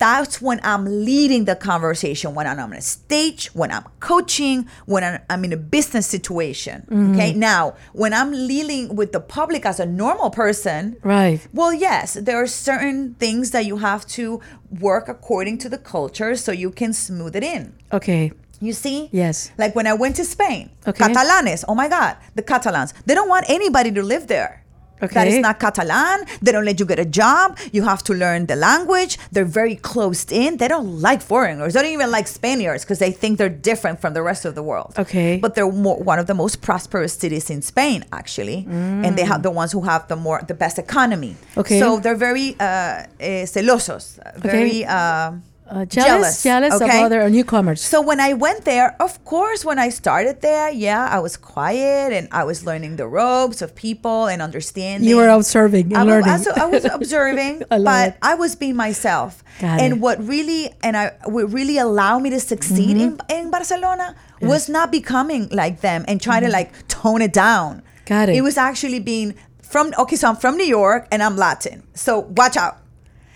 [0.00, 5.04] that's when I'm leading the conversation, when I'm on a stage, when I'm coaching, when
[5.04, 6.86] I'm, I'm in a business situation.
[6.90, 7.12] Mm-hmm.
[7.12, 7.32] Okay.
[7.34, 11.46] Now, when I'm leading with the public as a normal person, right.
[11.52, 14.40] well, yes, there are certain things that you have to
[14.80, 17.74] work according to the culture so you can smooth it in.
[17.92, 18.32] Okay.
[18.58, 19.10] You see?
[19.12, 19.52] Yes.
[19.58, 21.04] Like when I went to Spain, Okay.
[21.04, 24.64] Catalanes, oh my God, the Catalans, they don't want anybody to live there.
[25.00, 25.28] That Okay.
[25.36, 26.24] is not Catalan.
[26.42, 27.58] They don't let you get a job.
[27.72, 29.18] You have to learn the language.
[29.32, 30.56] They're very closed in.
[30.58, 31.74] They don't like foreigners.
[31.74, 34.62] They don't even like Spaniards because they think they're different from the rest of the
[34.62, 34.94] world.
[34.98, 35.38] Okay.
[35.38, 39.42] But they're more, one of the most prosperous cities in Spain, actually, and they have
[39.42, 41.36] the ones who have the more the best economy.
[41.56, 41.80] Okay.
[41.80, 44.84] So they're very uh, eh, celosos, very.
[44.84, 45.32] Uh,
[45.70, 46.98] Uh, jealous, jealous, okay?
[46.98, 47.80] of other newcomers.
[47.80, 52.12] So when I went there, of course, when I started there, yeah, I was quiet
[52.12, 55.08] and I was learning the ropes of people and understanding.
[55.08, 56.30] you were observing and I was, learning.
[56.30, 58.16] also- I was observing, I but it.
[58.20, 59.44] I was being myself.
[59.60, 60.00] Got and it.
[60.00, 64.90] what really and I what really allowed me to succeed in, in Barcelona was not
[64.90, 67.76] becoming like them and trying to like tone it down.
[67.76, 68.04] Mm-hmm.
[68.06, 68.36] Got it.
[68.36, 71.84] It was actually being from okay, so I'm from New York and I'm Latin.
[71.94, 72.78] So watch out.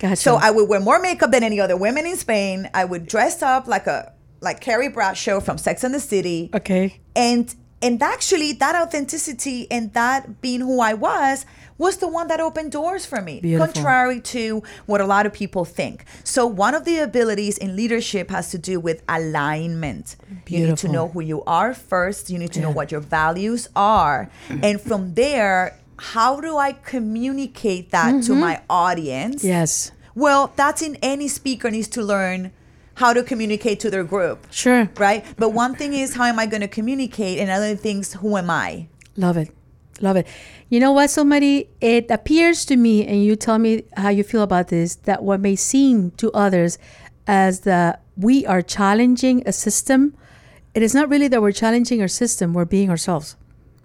[0.05, 0.17] Gotcha.
[0.17, 2.69] So I would wear more makeup than any other women in Spain.
[2.75, 4.13] I would dress up like a
[4.43, 6.51] like Carrie Bradshaw from Sex and the City.
[6.53, 7.01] okay.
[7.17, 11.47] And and actually that authenticity and that being who I was
[11.79, 13.41] was the one that opened doors for me.
[13.41, 13.73] Beautiful.
[13.73, 16.05] Contrary to what a lot of people think.
[16.23, 20.17] So one of the abilities in leadership has to do with alignment.
[20.47, 22.29] You need to know who you are first.
[22.31, 24.31] You need to know what your values are.
[24.63, 29.37] And from there, how do I communicate that to my audience?
[29.43, 29.47] Mm-hmm.
[29.49, 29.93] Yes.
[30.15, 32.53] Well, that's in any speaker needs to learn
[32.95, 34.89] how to communicate to their group, Sure.
[34.99, 35.25] right?
[35.37, 38.49] But one thing is how am I going to communicate, and other things, who am
[38.51, 38.87] I?
[39.17, 39.51] Love it.
[40.01, 40.27] Love it.
[40.69, 41.67] You know what, Zulmarie?
[41.81, 45.41] It appears to me, and you tell me how you feel about this, that what
[45.41, 46.79] may seem to others
[47.27, 50.15] as the we are challenging a system,
[50.75, 53.35] it is not really that we're challenging our system, we're being ourselves.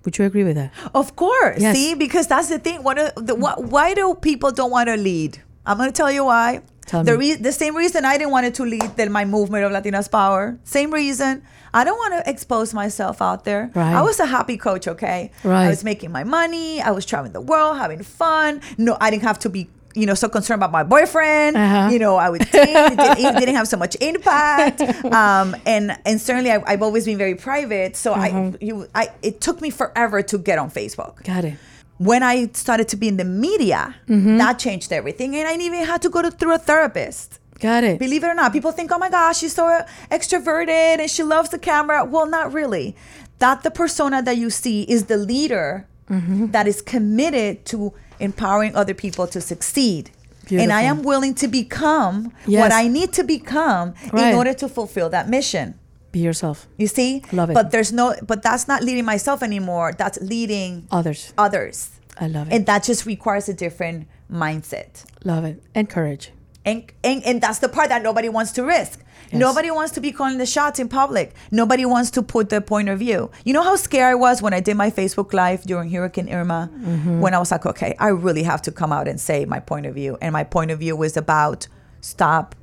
[0.05, 0.71] Would you agree with that?
[0.93, 1.75] Of course, Yes.
[1.75, 2.83] see, because that's the thing.
[2.83, 5.41] What, the, what why do people don't want to lead?
[5.69, 6.61] I'm going to tell you why.
[6.87, 7.33] Tell the, me.
[7.33, 10.09] re- the same reason I didn't want it to lead the, my movement of Latinas
[10.11, 10.57] Power.
[10.63, 11.43] Same reason.
[11.73, 13.69] I don't want to expose myself out there.
[13.75, 13.93] Right.
[13.93, 15.29] I was a happy coach, okay?
[15.43, 15.65] Right.
[15.65, 16.81] I was making my money.
[16.81, 18.61] I was traveling the world, having fun.
[18.79, 21.55] No, I didn't have to be, you know, so concerned about my boyfriend.
[21.57, 21.89] Uh-huh.
[21.91, 22.69] You know, I would date.
[22.69, 24.81] it, didn't, it didn't have so much impact.
[25.09, 27.95] Um, and and certainly, I, I've always been very private.
[27.95, 28.21] So Uh-huh.
[28.23, 31.53] I, you, I, it took me forever to get on Facebook Got it.
[31.99, 34.37] When I started to be in the media, Mm-hmm.
[34.37, 35.35] that changed everything.
[35.35, 37.39] And I even had to go to, through a therapist.
[37.59, 37.99] Got it.
[37.99, 39.65] Believe it or not, people think, oh my gosh, she's so
[40.09, 42.05] extroverted and she loves the camera.
[42.05, 42.95] Well, not really.
[43.39, 46.47] That the persona that you see is the leader Mm-hmm.
[46.55, 50.09] that is committed to empowering other people to succeed.
[50.49, 52.59] And I am willing to become Yes.
[52.61, 54.31] what I need to become Right.
[54.31, 55.75] in order to fulfill that mission.
[56.11, 56.67] Be yourself.
[56.77, 57.23] You see?
[57.31, 57.53] Love it.
[57.53, 59.93] But there's no but that's not leading myself anymore.
[59.97, 61.33] That's leading Others.
[61.37, 61.91] others.
[62.19, 62.53] I love it.
[62.55, 65.05] And that just requires a different mindset.
[65.23, 65.61] love it.
[65.75, 66.31] And courage.
[66.65, 68.99] And, and, and that's the part that nobody wants to risk.
[69.31, 69.39] Yes.
[69.39, 71.33] Nobody wants to be calling the shots in public.
[71.51, 73.31] Nobody wants to put their point of view.
[73.45, 76.69] You know how scared I was when I did my Facebook Live during Hurricane Irma?
[76.73, 77.21] Mm-hmm.
[77.21, 79.85] When I was like, okay, I really have to come out and say my point
[79.85, 80.17] of view.
[80.21, 81.67] And my point of view was about
[82.01, 82.55] stop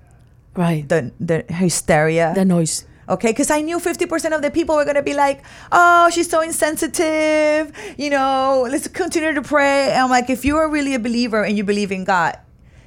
[0.55, 0.89] Right.
[0.89, 2.33] the, the hysteria.
[2.35, 2.85] the noise.
[3.09, 6.29] Okay, because I knew 50% of the people were going to be like, oh, she's
[6.29, 7.73] so insensitive.
[7.97, 9.93] You know, let's continue to pray.
[9.93, 12.37] And I'm like, if you are really a believer and you believe in God,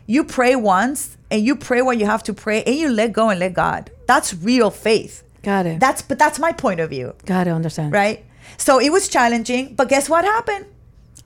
[0.08, 3.30] you pray once and you pray what you have to pray and you let go
[3.30, 3.92] and let God.
[4.08, 5.24] That's real faith.
[5.42, 5.80] Got it.
[5.80, 7.52] That's but that's my point of view, Got it.
[7.52, 7.94] Understand.
[7.94, 8.26] right?
[8.58, 10.66] So it was challenging, but guess what happened?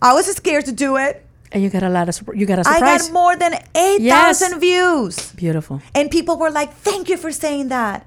[0.02, 1.26] I was scared to do it.
[1.52, 2.82] And you got a lot of you got a surprise.
[2.82, 5.32] I got more than 8,000 views.
[5.32, 5.82] Beautiful.
[5.96, 8.06] And people were like, "Thank you for saying that."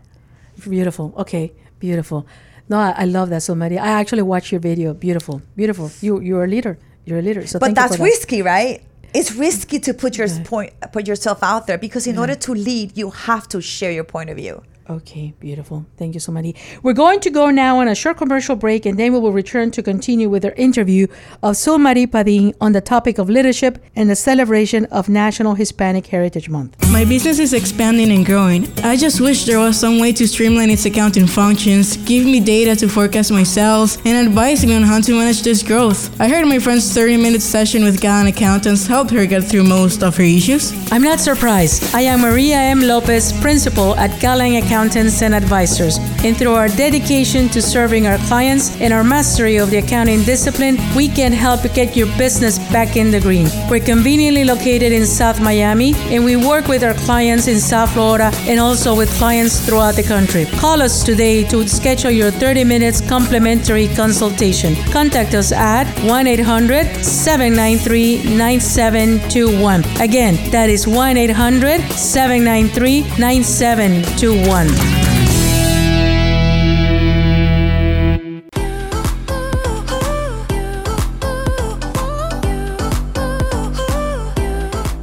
[0.64, 1.14] Beautiful.
[1.18, 1.52] Okay.
[1.78, 2.26] Beautiful.
[2.68, 3.80] No, I, I love that so Maria.
[3.80, 4.94] I actually watched your video.
[4.94, 5.90] Beautiful, beautiful.
[6.00, 6.78] You you're a leader.
[7.04, 7.46] You're a leader.
[7.46, 8.04] So but that's for that.
[8.04, 8.82] risky, right?
[9.14, 12.98] It's risky to put your point, put yourself out there because in order to lead,
[12.98, 14.62] you have to share your point of view.
[14.88, 15.84] Okay, beautiful.
[15.96, 16.54] Thank you so much.
[16.80, 19.72] We're going to go now on a short commercial break and then we will return
[19.72, 21.08] to continue with our interview
[21.42, 26.48] of Zulmarie Padin on the topic of leadership and the celebration of National Hispanic Heritage
[26.48, 26.76] Month.
[26.92, 28.68] My business is expanding and growing.
[28.84, 32.76] I just wish there was some way to streamline its accounting functions, give me data
[32.76, 36.20] to forecast my sales, and advise me on how to manage this growth.
[36.20, 40.04] I heard my friend's 30 minute session with Gallant Accountants helped her get through most
[40.04, 40.72] of her issues.
[40.92, 41.92] I'm not surprised.
[41.92, 42.82] I am Maria M.
[42.82, 45.98] Lopez, principal at Galang Accountants and Advisors.
[46.22, 50.76] And through our dedication to serving our clients and our mastery of the accounting discipline,
[50.94, 53.48] we can help get your business back in the green.
[53.70, 58.30] We're conveniently located in South Miami and we work with our clients in South Florida
[58.50, 60.44] and also with clients throughout the country.
[60.60, 64.74] Call us today to schedule your 30 minutes complimentary consultation.
[64.92, 69.84] Contact us at 1 800 793 9721.
[70.00, 74.65] Again, that is 1 800 793 9721.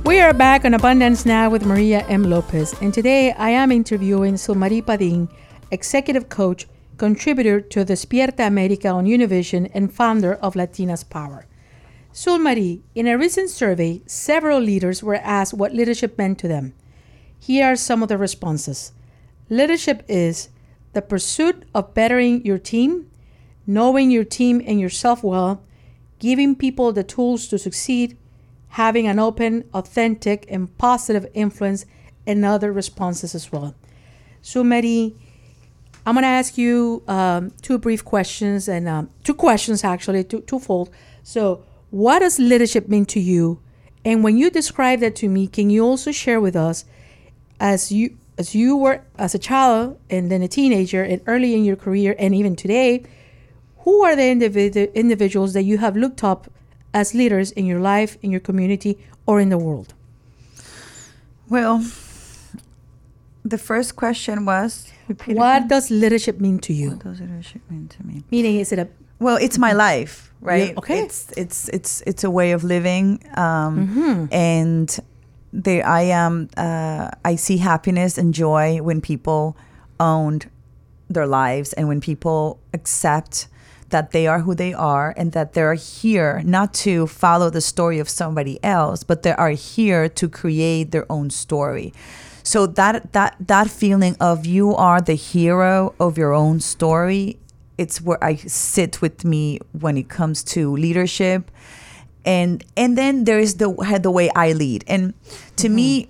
[0.06, 2.24] We are back on Abundance Now with Maria M.
[2.24, 5.28] Lopez, and today I am interviewing Zulmarie Padin,
[5.72, 11.46] executive coach, contributor to Despierta America on Univision, and founder of Latinas Power.
[12.14, 16.74] Zulmarie, in a recent survey, several leaders were asked what leadership meant to them.
[17.40, 18.92] Here are some of the responses.
[19.54, 20.50] Leadership is
[20.94, 23.08] the pursuit of bettering your team,
[23.68, 25.62] knowing your team and yourself well,
[26.18, 28.18] giving people the tools to succeed,
[28.70, 31.86] having an open, authentic, and positive influence,
[32.26, 33.76] and other responses as well.
[34.42, 35.14] Zulmarie,
[36.04, 40.42] I'm going to ask you um, two brief questions and um, two questions actually, two,
[40.42, 40.90] twofold.
[41.22, 43.62] So, what does leadership mean to you?
[44.04, 46.86] And when you describe that to me, can you also share with us,
[47.60, 51.64] as you as you were as a child and then a teenager and early in
[51.64, 53.04] your career and even today,
[53.80, 56.50] who are the individ- individuals that you have looked up
[56.94, 59.94] as leaders in your life, in your community, or in the world?
[61.50, 61.84] Well,
[63.46, 64.88] the first question was
[65.28, 66.92] What does leadership mean to you?
[66.92, 68.24] What does leadership mean to me?
[68.32, 68.88] Meaning, is it a
[69.20, 70.70] Well, it's my life, right?
[70.72, 71.00] Yeah, okay.
[71.04, 74.26] It's it's it's it's a way of living, um, Mm-hmm.
[74.34, 75.00] and
[75.54, 76.50] there I am.
[76.58, 79.56] Uh, I see happiness and joy when people
[80.00, 80.50] owned
[81.10, 83.48] their lives and when people accept
[83.90, 88.00] that they are who they are and that they're here not to follow the story
[88.00, 91.94] of somebody else, but they are here to create their own story.
[92.42, 97.38] So that that that feeling of you are the hero of your own story,
[97.78, 101.52] it's where I sit with me when it comes to leadership.
[102.26, 104.84] And and then there is the the way I lead.
[104.88, 105.14] And
[105.58, 106.10] to me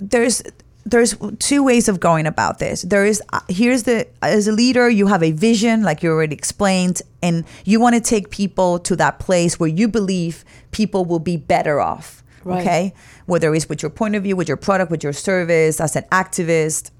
[0.00, 0.42] there's
[0.84, 2.82] there's two ways of going about this.
[2.82, 6.34] There is uh, here's the as a leader you have a vision like you already
[6.34, 11.20] explained and you want to take people to that place where you believe people will
[11.20, 12.22] be better off.
[12.44, 12.60] Right.
[12.60, 12.94] Okay?
[13.26, 16.04] Whether it's with your point of view, with your product, with your service, as an
[16.10, 16.90] activist.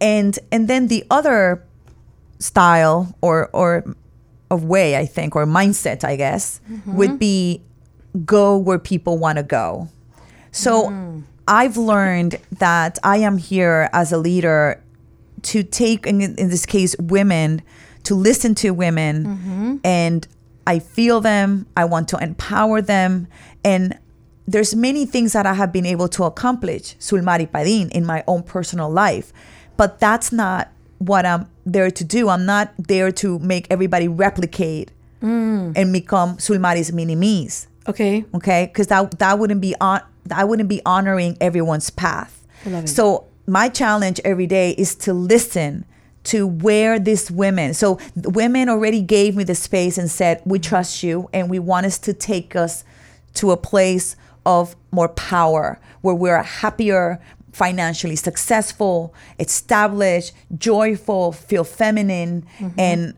[0.00, 1.64] And and then the other
[2.40, 3.94] style or or
[4.50, 6.96] of way I think or mindset I guess mm-hmm.
[6.96, 7.62] would be
[8.24, 9.88] go where people want to go.
[10.52, 11.22] So mm.
[11.46, 14.82] I've learned that I am here as a leader
[15.42, 17.62] to take, in, in this case, women,
[18.04, 19.76] to listen to women, mm-hmm.
[19.84, 20.26] and
[20.66, 21.66] I feel them.
[21.76, 23.26] I want to empower them,
[23.64, 23.98] and
[24.46, 28.42] there's many things that I have been able to accomplish, Zulmarie Padin, in my own
[28.42, 29.32] personal life,
[29.76, 32.28] but that's not what I'm there to do.
[32.28, 38.24] I'm not there to make everybody replicate and become Zulmarie's mini me's okay?
[38.34, 38.66] okay?
[38.66, 40.00] Because that that wouldn't be on
[40.32, 42.46] i wouldn't be honoring everyone's path.
[42.86, 45.84] So my challenge every day is to listen
[46.22, 50.58] to where these women so the women already gave me the space and said we
[50.58, 52.84] trust you and we want us to take us
[53.34, 57.18] to a place of more power where we're happier
[57.52, 62.78] financially successful established joyful feel feminine mm-hmm.
[62.78, 63.14] and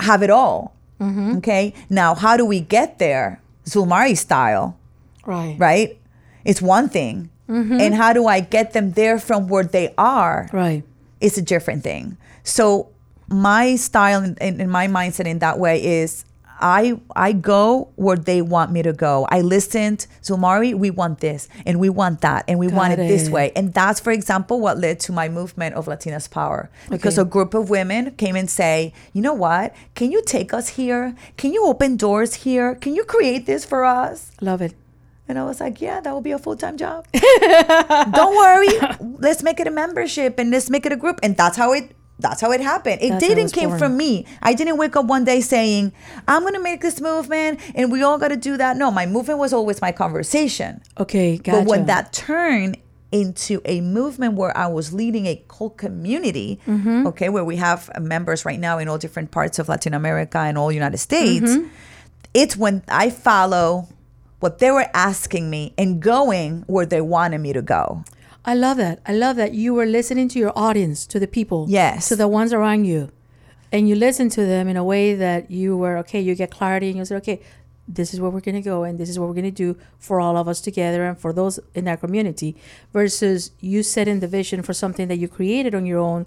[0.00, 1.36] have it all mm-hmm.
[1.36, 4.78] okay now how do we get there Zulmarie style
[5.26, 5.56] Right.
[5.58, 5.98] right?
[6.44, 7.30] It's one thing.
[7.48, 7.80] Mm-hmm.
[7.80, 10.48] And how do I get them there from where they are?
[10.52, 10.84] Right.
[11.20, 12.16] It's a different thing.
[12.44, 12.90] So
[13.28, 16.24] my style and, and, and my mindset in that way is
[16.60, 19.26] I I go where they want me to go.
[19.30, 20.06] I listened.
[20.20, 23.28] So Mari, we want this and we want that and we want it, Got this
[23.28, 23.52] way.
[23.56, 26.70] And that's, for example, what led to my movement of Latinas Power.
[26.90, 27.22] Because Okay.
[27.26, 29.74] a group of women came and say, you know what?
[29.94, 31.14] Can you take us here?
[31.36, 32.74] Can you open doors here?
[32.74, 34.30] Can you create this for us?
[34.40, 34.74] Love it.
[35.28, 37.04] And I was like, yeah, that will be a full time job.
[37.10, 38.68] Don't worry.
[39.18, 41.18] Let's make it a membership and let's make it a group.
[41.22, 43.00] And that's how it that's how it happened.
[43.02, 43.78] It That's didn't was came born.
[43.78, 44.24] from me.
[44.42, 45.92] I didn't wake up one day saying,
[46.26, 48.76] I'm gonna make this movement and we all gotta do that.
[48.78, 50.80] No, my movement was always my conversation.
[50.98, 51.58] Okay, gotcha.
[51.58, 52.78] But when that turned
[53.12, 57.06] into a movement where I was leading a cult community, Mm-hmm.
[57.08, 60.56] okay, where we have members right now in all different parts of Latin America and
[60.58, 61.68] all United States, Mm-hmm.
[62.34, 63.88] it's when I follow
[64.40, 68.04] what they were asking me and going where they wanted me to go.
[68.46, 69.00] I love that.
[69.04, 71.66] I love that you were listening to your audience, to the people.
[71.68, 72.08] Yes.
[72.08, 73.10] To the ones around you.
[73.72, 76.88] And you listen to them in a way that you were, okay, you get clarity
[76.88, 77.42] and you say, okay,
[77.88, 79.76] this is where we're going to go and this is what we're going to do
[79.98, 82.56] for all of us together and for those in our community
[82.92, 86.26] versus you setting the vision for something that you created on your own.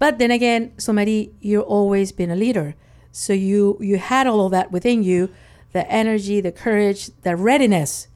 [0.00, 2.74] But then again, somebody, you've always been a leader.
[3.12, 5.30] So you, you had all of that within you,
[5.72, 8.08] the energy, the courage, the readiness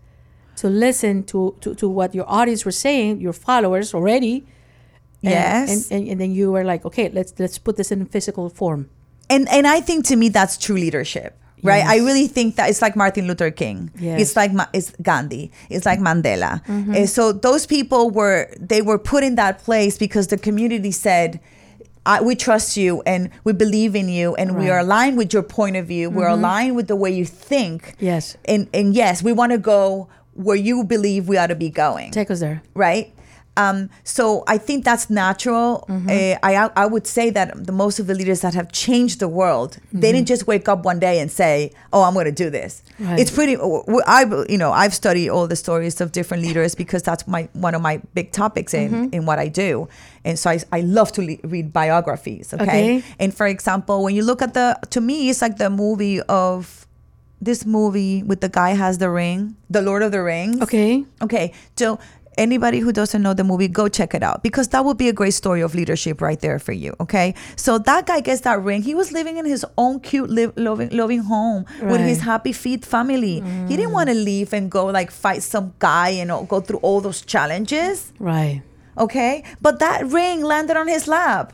[0.64, 4.36] to listen to, to, to what your audience were saying, your followers already.
[5.22, 5.68] And- Yes.
[5.70, 8.82] And, and, and then you were like, okay, let's let's put this in physical form.
[9.34, 11.30] and and I think to me that's true leadership.
[11.64, 13.88] Right, I really think that it's like Martin Luther King.
[13.98, 14.20] Yes.
[14.20, 15.44] It's like it's Gandhi.
[15.74, 16.52] It's like Mandela.
[16.68, 16.94] Mm-hmm.
[16.96, 21.40] And so those people were they were put in that place because the community said,
[22.04, 25.42] I, "We trust you and we believe in you and we are aligned with your
[25.58, 26.10] point of view.
[26.12, 27.96] We're aligned with the way you think.
[28.10, 28.36] Yes.
[28.44, 32.10] and and yes, we want to go where you believe we ought to be going."
[32.10, 32.62] Take us there.
[32.74, 33.12] right?
[33.56, 35.84] Um, so I think that's natural.
[35.88, 36.08] Mm-hmm.
[36.08, 39.28] Uh, I I would say that the most of the leaders that have changed the
[39.28, 42.50] world, they didn't just wake up one day and say, "Oh, I'm going to do
[42.50, 43.10] this." Mm-hmm.
[43.10, 43.20] Right.
[43.20, 43.56] It's pretty.
[44.08, 47.76] I you know I've studied all the stories of different leaders because that's my one
[47.76, 49.14] of my big topics in Mm-hmm.
[49.14, 49.86] in what I do,
[50.24, 52.52] and so I, I love to le- read biographies.
[52.54, 52.62] Okay?
[52.64, 53.02] Okay.
[53.20, 56.88] and for example, when you look at the to me, it's like the movie of
[57.44, 60.60] this movie with the guy has the ring, the Lord of the Rings.
[60.62, 61.04] Okay.
[61.22, 61.98] Okay, so
[62.38, 65.12] anybody who doesn't know the movie, go check it out because that would be a
[65.12, 66.94] great story of leadership right there for you.
[67.00, 68.82] Okay, so that guy gets that ring.
[68.82, 72.84] He was living in his own cute, live, loving, loving home with his happy feet
[72.84, 73.40] family.
[73.68, 73.92] He didn't mm.
[73.92, 77.00] want to leave and go like fight some guy and you know, go through all
[77.00, 78.62] those challenges Right.
[78.96, 79.44] okay?
[79.60, 81.52] But that ring landed on his lap.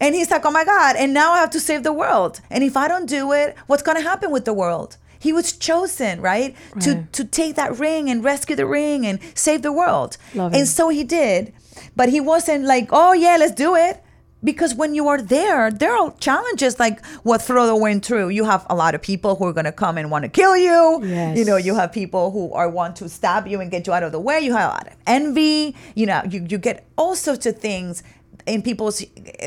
[0.00, 2.40] And he's like, oh my God, and now I have to save the world.
[2.50, 4.96] And if I don't do it, what's going to happen with the world?
[5.22, 6.54] He was chosen, right?
[6.80, 7.12] To, Right.
[7.12, 10.16] to take that ring and rescue the ring and save the world.
[10.34, 10.66] Love and it.
[10.66, 11.52] so he did.
[11.94, 14.02] But he wasn't like, oh yeah, let's do it.
[14.44, 18.30] Because when you are there, there are challenges like what Frodo went through.
[18.30, 20.56] You have a lot of people who are going to come and want to kill
[20.56, 21.00] you.
[21.04, 21.38] Yes.
[21.38, 24.02] You know, you have people who are want to stab you and get you out
[24.02, 24.40] of the way.
[24.40, 25.76] You have a lot of envy.
[25.94, 28.02] You know, you, you get all sorts of things
[28.46, 29.04] in people's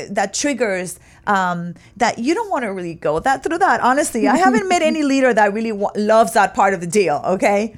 [0.08, 3.80] that triggers um, that you don't want to really go that through that.
[3.82, 7.20] Honestly, I haven't met any leader that really wa- loves that part of the deal.
[7.26, 7.76] Okay,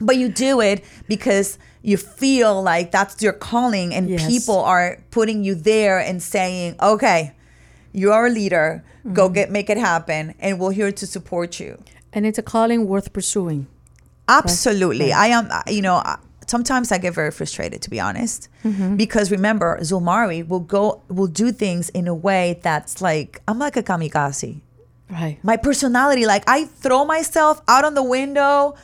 [0.00, 4.26] but you do it because you feel like that's your calling and Yes.
[4.26, 7.32] people are putting you there and saying okay
[7.92, 9.34] you are a leader go Mm-hmm.
[9.34, 13.12] get make it happen and we're here to support you And it's a calling worth
[13.12, 13.66] pursuing.
[14.28, 16.02] absolutely i am you know
[16.46, 18.96] sometimes i get very frustrated to be honest Mm-hmm.
[18.96, 23.76] because remember Zulmarie will go will do things in a way that's like i'm like
[23.76, 24.60] a kamikaze
[25.10, 25.38] Right.
[25.42, 28.74] my personality like i throw myself out on the window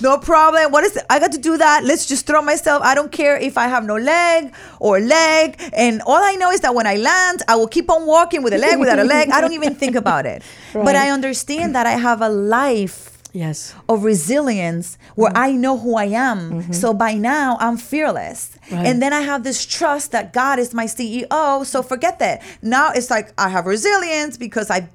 [0.00, 1.04] no problem what is it?
[1.10, 3.84] i got to do that let's just throw myself i don't care if i have
[3.84, 7.68] no leg or leg and all i know is that when i land i will
[7.68, 10.42] keep on walking with a leg without a leg i don't even think about it
[10.72, 13.74] but i understand that i have a life Yes.
[13.86, 15.42] of resilience where mm-hmm.
[15.42, 16.62] I know who I am.
[16.62, 16.72] Mm-hmm.
[16.72, 18.56] So by now I'm fearless.
[18.72, 18.86] Right.
[18.86, 21.64] And then I have this trust that God is my CEO.
[21.66, 22.42] So forget that.
[22.62, 24.88] Now it's like I have resilience because I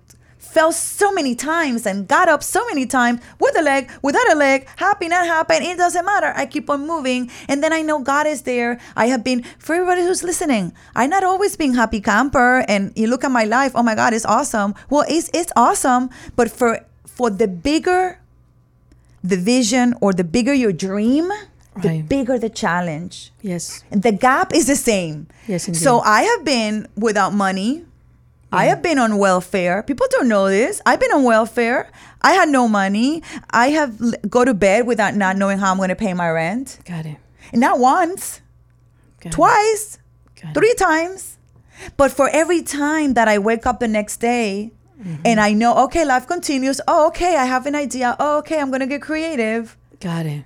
[0.51, 4.35] fell so many times and got up so many times with a leg, without a
[4.35, 5.55] leg, happy, not happy.
[5.55, 6.33] It doesn't matter.
[6.35, 7.31] I keep on moving.
[7.47, 8.79] And then I know God is there.
[8.95, 12.65] I have been, for everybody who's listening, I'm not always being happy camper.
[12.67, 14.75] And you look at my life, oh my God, it's awesome.
[14.89, 16.09] Well, it's, it's awesome.
[16.35, 18.17] But for, for the bigger
[19.23, 21.29] the vision or the bigger your dream,
[21.81, 22.09] the Right.
[22.09, 23.31] bigger the challenge.
[23.41, 23.83] Yes.
[23.91, 25.27] And the gap is the same.
[25.47, 25.79] Yes, indeed.
[25.79, 27.85] So I have been without money.
[28.51, 29.83] I have been on welfare.
[29.83, 30.81] People don't know this.
[30.85, 31.89] I've been on welfare.
[32.21, 33.23] I had no money.
[33.49, 36.29] I have l- go to bed without not knowing how I'm going to pay my
[36.29, 36.79] rent.
[36.85, 37.17] Got it.
[37.51, 38.41] And not once,
[39.21, 39.97] Got twice,
[40.37, 40.53] it.
[40.53, 41.37] three times.
[41.97, 44.71] But for every time that I wake up the next day
[45.01, 45.21] mm-hmm.
[45.25, 46.79] And I know, okay, life continues.
[46.87, 48.15] Oh, okay, I have an idea.
[48.19, 49.77] Oh, okay, I'm going to get creative.
[49.99, 50.43] Got it.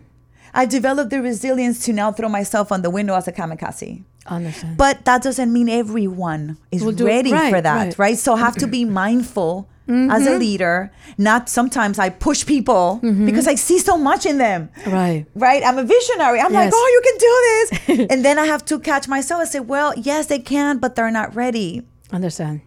[0.54, 4.04] I developed the resilience to now throw myself on the window as a kamikaze.
[4.28, 4.78] Understand.
[4.78, 7.92] But that doesn't mean everyone is Will ready right, for that, right.
[7.92, 8.02] Mm-hmm.
[8.02, 8.18] right.
[8.18, 10.92] So I have to be mindful as a leader.
[11.18, 14.70] Not sometimes I push people because I see so much in them.
[14.88, 15.26] right.
[15.36, 15.64] Right?
[15.64, 16.40] I'm a visionary.
[16.40, 18.08] I'm like, oh, you can do this.
[18.12, 21.12] and then I have to catch myself and say, well, yes, they can, but they're
[21.12, 21.84] not ready.
[22.12, 22.62] Understand.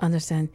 [0.00, 0.50] Understand.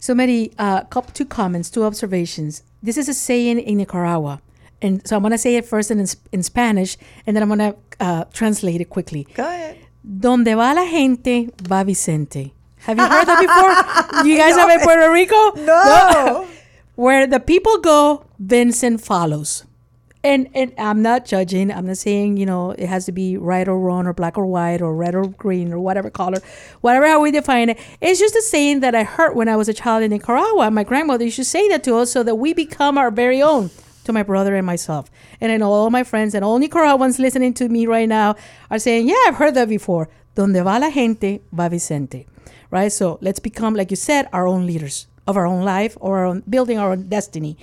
[0.00, 2.62] Zulmarie, uh, couple, two comments, two observations.
[2.82, 4.40] This is a saying in Nicaragua.
[4.80, 6.96] And so I'm going to say it first in, in Spanish,
[7.26, 9.26] and then I'm going to uh, translate it quickly.
[9.34, 9.76] Go ahead.
[10.02, 12.52] Donde va la gente, va Vicente.
[12.80, 14.24] Have you heard that before?
[14.26, 15.52] you guys have in Puerto Rico?
[15.56, 16.46] No.
[16.94, 19.64] Where the people go, Vincent follows.
[20.24, 21.70] And and I'm not judging.
[21.70, 24.46] I'm not saying, you know, it has to be right or wrong or black or
[24.46, 26.40] white or red or green or whatever color,
[26.80, 27.78] whatever how we define it.
[28.00, 30.70] It's just a saying that I heard when I was a child in Nicaragua.
[30.72, 33.70] My grandmother used to say that to us so that we become our very own,
[34.08, 35.10] to my brother and myself.
[35.40, 38.34] And know all my friends and all Nicaraguans listening to me right now
[38.70, 40.08] are saying, Yeah, I've heard that before.
[40.34, 42.26] Donde va la gente, va Vicente.
[42.70, 42.92] Right?
[42.92, 46.24] So let's become, like you said, our own leaders of our own life or our
[46.26, 47.56] own, building our own destiny.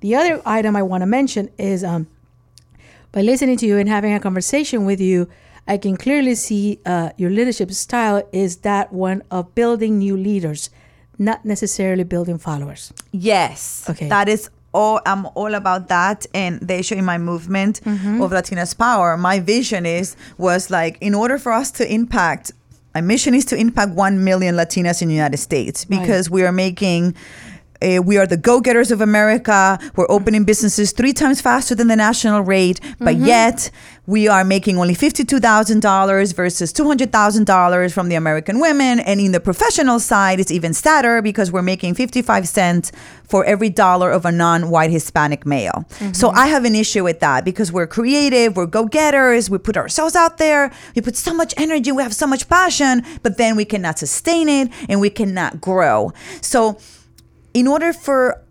[0.00, 2.08] The other item I want to mention is um,
[3.12, 5.28] by listening to you and having a conversation with you,
[5.68, 10.70] I can clearly see uh, your leadership style is that one of building new leaders,
[11.18, 12.92] not necessarily building followers.
[13.12, 13.86] Yes.
[13.88, 14.08] Okay.
[14.08, 18.22] That is all I'm all about that and the issue in my movement mm-hmm.
[18.22, 19.16] of Latinas Power.
[19.16, 22.52] My vision is was like in order for us to impact
[22.94, 26.52] my mission is to impact 1 million Latinas in the United States because we are
[26.52, 27.14] making
[27.82, 29.78] uh, we are the go-getters of America.
[29.96, 33.70] We're opening businesses three times faster than the national rate, but yet
[34.06, 38.60] we are making only fifty-two thousand dollars versus two hundred thousand dollars from the American
[38.60, 39.00] women.
[39.00, 42.92] And in the professional side, it's even sadder because we're making fifty-five cents
[43.28, 45.86] for every dollar of a non-white Hispanic male.
[46.12, 50.14] So I have an issue with that because we're creative, we're go-getters, we put ourselves
[50.14, 53.64] out there, we put so much energy, we have so much passion, but then we
[53.64, 56.12] cannot sustain it and we cannot grow.
[56.42, 56.78] So
[57.54, 58.42] in order for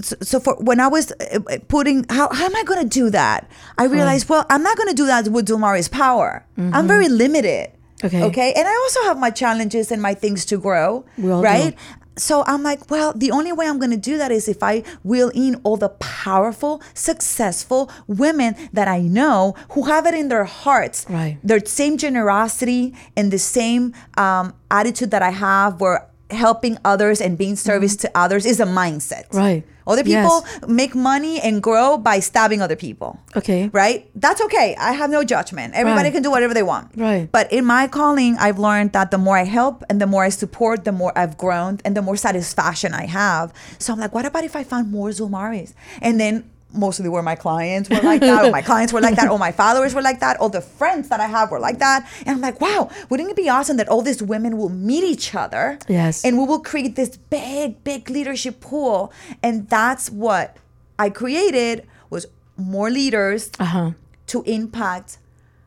[0.00, 2.88] so, so for when I was uh, uh, putting how, how am I going to
[2.88, 3.48] do that?
[3.78, 6.44] I realized well I'm not going to do that with Zulmarie's power.
[6.56, 7.70] I'm very limited.
[8.02, 8.22] Okay.
[8.24, 8.52] Okay.
[8.54, 11.04] And I also have my challenges and my things to grow.
[11.16, 11.46] We all do.
[11.46, 11.76] right.
[12.16, 14.84] So I'm like, well, the only way I'm going to do that is if I
[15.02, 20.44] will in all the powerful, successful women that I know who have it in their
[20.44, 21.06] hearts.
[21.08, 21.38] Right.
[21.42, 27.36] Their same generosity and the same um, attitude that I have where helping others and
[27.36, 29.28] being service to others is a mindset.
[29.28, 29.36] Mm-hmm.
[29.36, 29.64] Right.
[29.86, 30.24] Other Yes.
[30.24, 33.18] people make money and grow by stabbing other people.
[33.36, 33.68] Okay.
[33.70, 34.08] Right?
[34.14, 34.74] That's okay.
[34.80, 35.74] I have no judgment.
[35.74, 36.12] Everybody Right.
[36.14, 36.92] can do whatever they want.
[36.96, 37.28] Right.
[37.30, 40.30] But in my calling, I've learned that the more I help and the more I
[40.30, 43.52] support, the more I've grown and the more satisfaction I have.
[43.78, 45.74] So I'm like, what about if I found more Zulmaris?
[46.00, 46.44] And then
[46.74, 49.52] mostly were my clients were like that, or my clients were like that, or my
[49.52, 52.08] followers were like that, all the friends that I have were like that.
[52.26, 55.34] And I'm like, wow, wouldn't it be awesome that all these women will meet each
[55.34, 55.78] other?
[55.88, 56.24] Yes.
[56.24, 59.12] And we will create this big, big leadership pool.
[59.42, 60.56] And that's what
[60.98, 63.90] I created was more leaders Uh huh.
[64.28, 65.18] to impact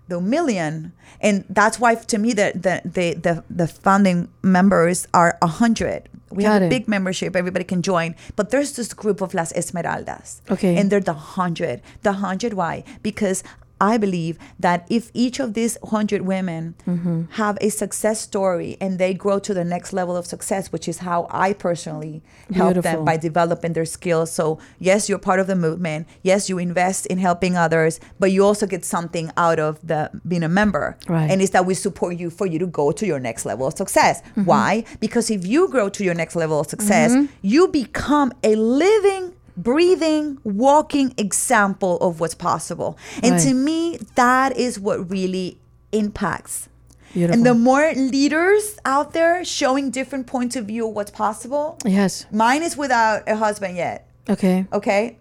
[0.09, 5.37] the million and that's why to me the the the the, the founding members are
[5.41, 6.69] a hundred we Got have a it.
[6.69, 10.75] big membership everybody can join but there's this group of las esmeraldas Okay.
[10.77, 13.43] and they're the hundred the hundred why because
[13.79, 17.23] I believe that if each of these hundred women Mm-hmm.
[17.31, 20.99] have a success story and they grow to the next level of success, which is
[20.99, 22.21] how I personally
[22.53, 22.91] help Beautiful.
[22.91, 24.31] them by developing their skills.
[24.31, 26.07] So yes, you're part of the movement.
[26.23, 30.43] Yes, you invest in helping others, but you also get something out of the being
[30.43, 30.97] a member.
[31.07, 31.29] Right.
[31.29, 33.73] And it's that we support you for you to go to your next level of
[33.75, 34.21] success.
[34.21, 34.45] Mm-hmm.
[34.45, 34.83] Why?
[34.99, 40.37] Because if you grow to your next level of success, you become a living breathing,
[40.43, 42.97] walking example of what's possible.
[43.23, 43.41] And Right.
[43.41, 45.57] to me, that is what really
[45.91, 46.69] impacts.
[47.13, 47.33] Beautiful.
[47.33, 52.25] And the more leaders out there showing different points of view of what's possible, yes.
[52.31, 54.07] mine is without a husband yet.
[54.29, 54.65] Okay.
[54.71, 55.17] Okay.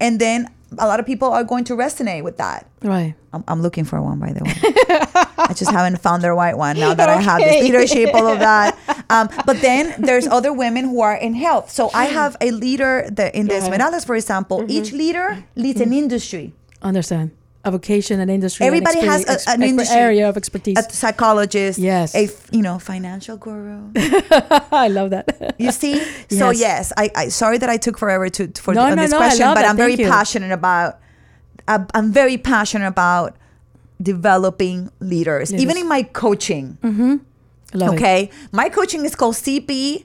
[0.00, 0.48] And then
[0.78, 2.68] a lot of people are going to resonate with that.
[2.82, 3.14] Right.
[3.32, 4.52] I'm, I'm looking for one, by the way.
[5.38, 7.62] I just haven't found the right one now that I have this Okay.
[7.62, 8.76] leadership, all of that.
[9.08, 11.70] Um, but then there's other women who are in health.
[11.70, 13.54] So I have a leader that in the.
[13.54, 14.70] Esmeraldas, for example, Mm-hmm.
[14.70, 16.52] each leader leads an industry.
[16.82, 17.30] Understand.
[17.66, 18.64] A vocation, an industry.
[18.64, 19.96] an Everybody has a- an industry.
[19.98, 20.78] area of expertise.
[20.78, 22.14] A psychologist, Yes.
[22.14, 23.90] A you know financial guru.
[24.84, 25.56] I love that.
[25.58, 25.94] You see,
[26.30, 26.38] Yes.
[26.40, 26.92] so Yes.
[26.96, 29.54] I, I sorry that I took forever to for No, no, this no, question, but
[29.62, 29.68] that.
[29.68, 30.10] I'm very Thank you.
[30.10, 31.00] passionate about.
[31.66, 33.34] I'm, I'm very passionate about
[34.00, 36.78] developing leaders, even in my coaching.
[36.82, 37.16] Mm-hmm.
[37.74, 37.96] love it.
[37.96, 40.04] Okay, my coaching is called CP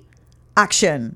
[0.57, 1.15] Action.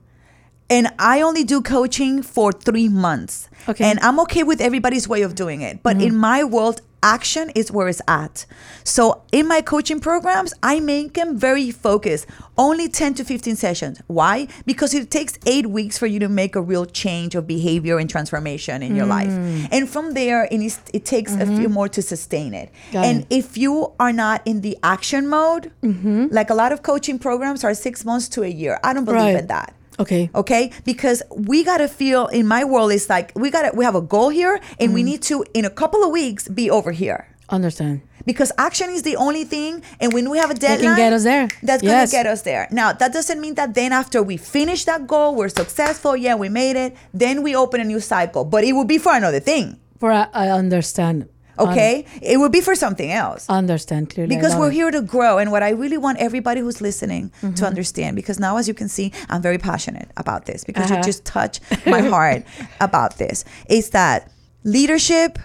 [0.69, 3.49] And I only do coaching for three months.
[3.69, 3.85] Okay.
[3.85, 5.83] And I'm okay with everybody's way of doing it.
[5.83, 6.17] But in mm-hmm.
[6.17, 8.47] my world, action is where it's at.
[8.83, 12.25] So in my coaching programs, I make them very focused.
[12.57, 14.01] Only 10 to 15 sessions.
[14.07, 14.47] Why?
[14.65, 18.09] Because it takes eight weeks for you to make a real change of behavior and
[18.09, 19.29] transformation in your life.
[19.29, 19.67] Mm.
[19.71, 21.73] And from there, it, is, it takes a few mm-hmm.
[21.73, 22.71] more to sustain it.
[22.91, 23.27] Got and it.
[23.29, 26.27] if you are not in the action mode, mm-hmm.
[26.31, 28.79] like a lot of coaching programs are six months to a year.
[28.83, 29.35] I don't believe Right.
[29.35, 30.29] in that Okay.
[30.35, 33.85] okay because we got to feel in my world it's like we got to we
[33.85, 35.11] have a goal here and we mm-hmm.
[35.11, 38.01] need to in a couple of weeks be over here Understand.
[38.25, 41.13] because action is the only thing and when we have a deadline, that can get
[41.13, 41.47] us there.
[41.63, 42.11] that's Yes.
[42.11, 45.35] gonna get us there now that doesn't mean that then after we finish that goal
[45.35, 48.85] we're successful yeah we made it then we open a new cycle but it will
[48.85, 51.29] be for another thing For I, I understand.
[51.59, 54.35] Okay it would be for something else Un- understand clearly.
[54.35, 54.73] Because we're it.
[54.73, 57.53] here to grow and what i really want everybody who's listening Mm-hmm.
[57.55, 60.95] to understand because now as you can see i'm very passionate about this because you
[60.95, 61.03] Uh-huh.
[61.11, 62.43] just touch my heart
[62.79, 64.31] about this is that
[64.63, 65.39] leadership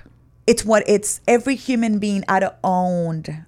[0.46, 3.44] it's what it's every human being out of owned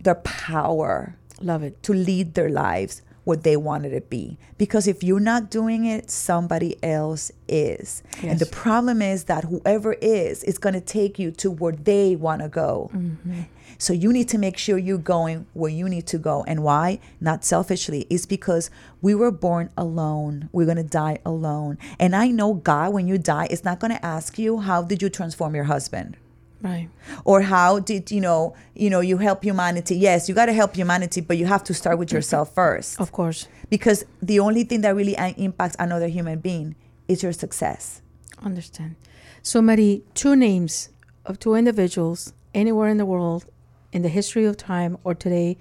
[0.00, 1.82] their power Love it.
[1.82, 4.38] to lead their lives what they wanted to be.
[4.56, 8.02] Because if you're not doing it, somebody else is.
[8.22, 12.16] And the problem is that whoever is is going to take you to where they
[12.16, 12.90] want to go.
[12.94, 13.42] Mm-hmm.
[13.76, 16.42] So you need to make sure you're going where you need to go.
[16.48, 17.00] And why?
[17.20, 18.06] Not selfishly.
[18.08, 18.70] It's because
[19.02, 20.48] we were born alone.
[20.50, 21.76] We're going to die alone.
[21.98, 25.02] And I know God, when you die, is not going to ask you, how did
[25.02, 26.16] you transform your husband?
[26.60, 26.88] Right.
[27.24, 30.74] or how did you know you know you help humanity yes you got to help
[30.74, 33.46] humanity but you have to start with yourself first Of course.
[33.70, 36.74] because the only thing that really impacts another human being
[37.06, 38.02] is your success
[38.42, 38.96] Understand.
[39.42, 40.90] Zulmarie, two names
[41.24, 43.46] of two individuals anywhere in the world,
[43.92, 45.56] in the history of time or today,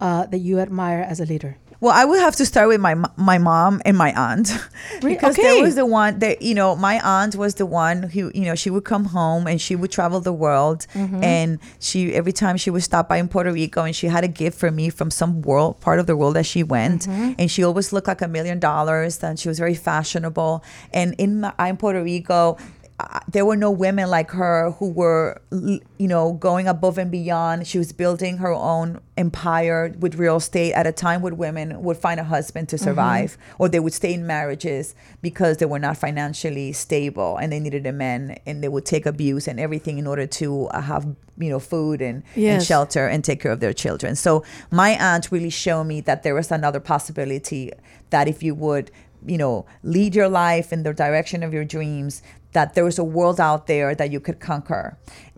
[0.00, 1.56] uh, that you admire as a leader.
[1.80, 4.48] Well i would have to start with my my mom and my aunt
[5.02, 5.42] because okay.
[5.42, 8.54] there was the one that you know my aunt was the one who you know
[8.54, 11.22] she would come home and she would travel the world Mm-hmm.
[11.22, 14.28] and she every time she would stop by in puerto rico and she had a
[14.28, 17.32] gift for me from some world part of the world that she went Mm-hmm.
[17.38, 21.40] and she always looked like a million dollars and she was very fashionable and in
[21.40, 22.56] my, in puerto rico
[22.98, 27.66] uh, there were no women like her who were you know going above and beyond.
[27.66, 31.98] She was building her own empire with real estate at a time when women would
[31.98, 35.98] find a husband to survive or they would stay in marriages because they were not
[35.98, 40.06] financially stable and they needed a man and they would take abuse and everything in
[40.06, 41.04] order to uh, have
[41.36, 42.22] you know food and,
[42.54, 44.16] and shelter and take care of their children.
[44.16, 47.72] So my aunt really showed me that there was another possibility
[48.08, 48.90] that if you would
[49.26, 52.22] you know lead your life in the direction of your dreams
[52.56, 54.84] that there was a world out there that you could conquer.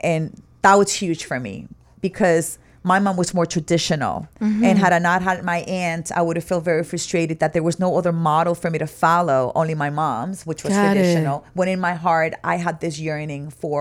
[0.00, 0.20] And
[0.62, 1.66] that was huge for me
[2.00, 4.16] because my mom was more traditional.
[4.40, 4.64] Mm-hmm.
[4.64, 7.64] and had i not had my aunt i would have felt very frustrated that there
[7.70, 11.00] was no other model for me to follow only my mom's which was Got it.
[11.00, 11.38] traditional.
[11.58, 13.80] When in my heart i had this yearning for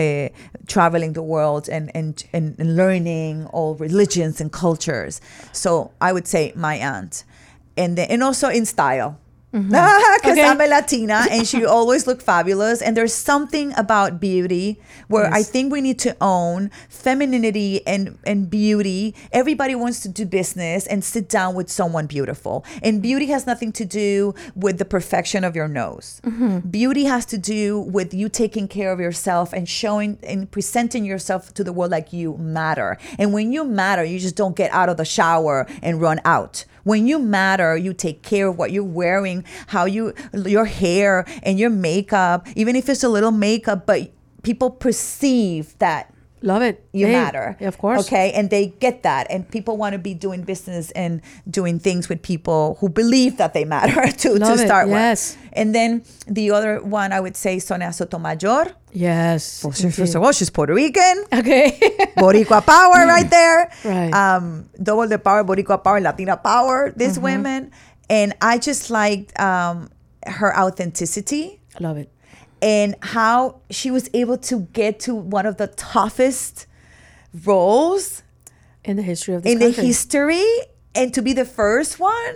[0.00, 0.28] uh,
[0.74, 2.44] traveling the world and, and and
[2.80, 5.14] learning all religions and cultures.
[5.52, 5.68] So
[6.06, 7.14] i would say my aunt.
[7.82, 9.10] And then and also in style
[9.52, 9.70] Mm-hmm.
[10.20, 10.44] because Okay.
[10.46, 12.80] I'm a Latina and she always looked fabulous.
[12.82, 18.48] And there's something about beauty where I think we need to own femininity and, and
[18.48, 19.14] beauty.
[19.32, 22.64] Everybody wants to do business and sit down with someone beautiful.
[22.82, 26.20] And beauty has nothing to do with the perfection of your nose.
[26.24, 26.68] Mm-hmm.
[26.68, 31.52] Beauty has to do with you taking care of yourself and showing and presenting yourself
[31.54, 32.98] to the world like you matter.
[33.18, 36.64] And when you matter, you just don't get out of the shower and run out
[36.84, 40.12] when you matter you take care of what you're wearing how you
[40.46, 44.10] your hair and your makeup even if it's a little makeup but
[44.42, 46.12] people perceive that
[46.42, 46.82] Love it.
[46.92, 48.06] you Hey, matter Of course.
[48.06, 52.08] okay and they get that and people want to be doing business and doing things
[52.08, 55.36] with people who believe that they matter to, Love to it, start yes.
[55.36, 59.62] with and then the other one i would say sonia sotomayor Yes.
[59.62, 61.76] well, she- first of all she's puerto rican Okay.
[62.16, 63.70] Boricua power right there.
[63.84, 64.12] Right.
[64.12, 67.22] Um, double the power, Boricua power, Latina power, these Mm-hmm.
[67.22, 67.70] women.
[68.10, 69.88] And I just liked um,
[70.26, 72.10] her authenticity Love it.
[72.62, 76.66] And how she was able to get to one of the toughest
[77.44, 78.22] roles
[78.84, 80.44] In the history of this in the history
[80.94, 82.34] and to be the first one.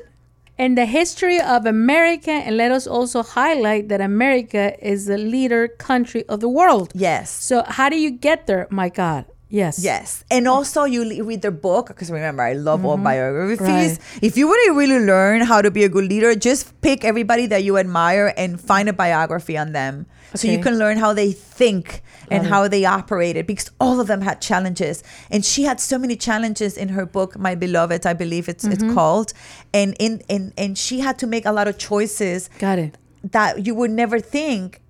[0.56, 5.66] in the history of America, and let us also highlight that America is the leader
[5.66, 6.92] country of the world.
[6.94, 7.28] Yes.
[7.30, 8.68] So how do you get there?
[8.70, 9.24] My God,
[9.54, 9.78] Yes.
[9.78, 10.24] Yes.
[10.34, 11.00] And also you
[11.30, 13.60] read their book because remember I love all biographies.
[13.60, 14.14] Mm-hmm.
[14.14, 14.22] Right.
[14.28, 17.46] If you want to really learn how to be a good leader, just pick everybody
[17.46, 20.06] that you admire and find a biography on them.
[20.34, 22.02] So you can learn how they think
[22.32, 22.48] and it.
[22.50, 25.04] how they operated because all of them had challenges.
[25.30, 28.84] And she had so many challenges in her book, My Beloved, I believe it's Mm-hmm.
[28.86, 29.32] it's called.
[29.72, 32.98] And in and, and she had to make a lot of choices Got it.
[33.30, 34.80] that you would never think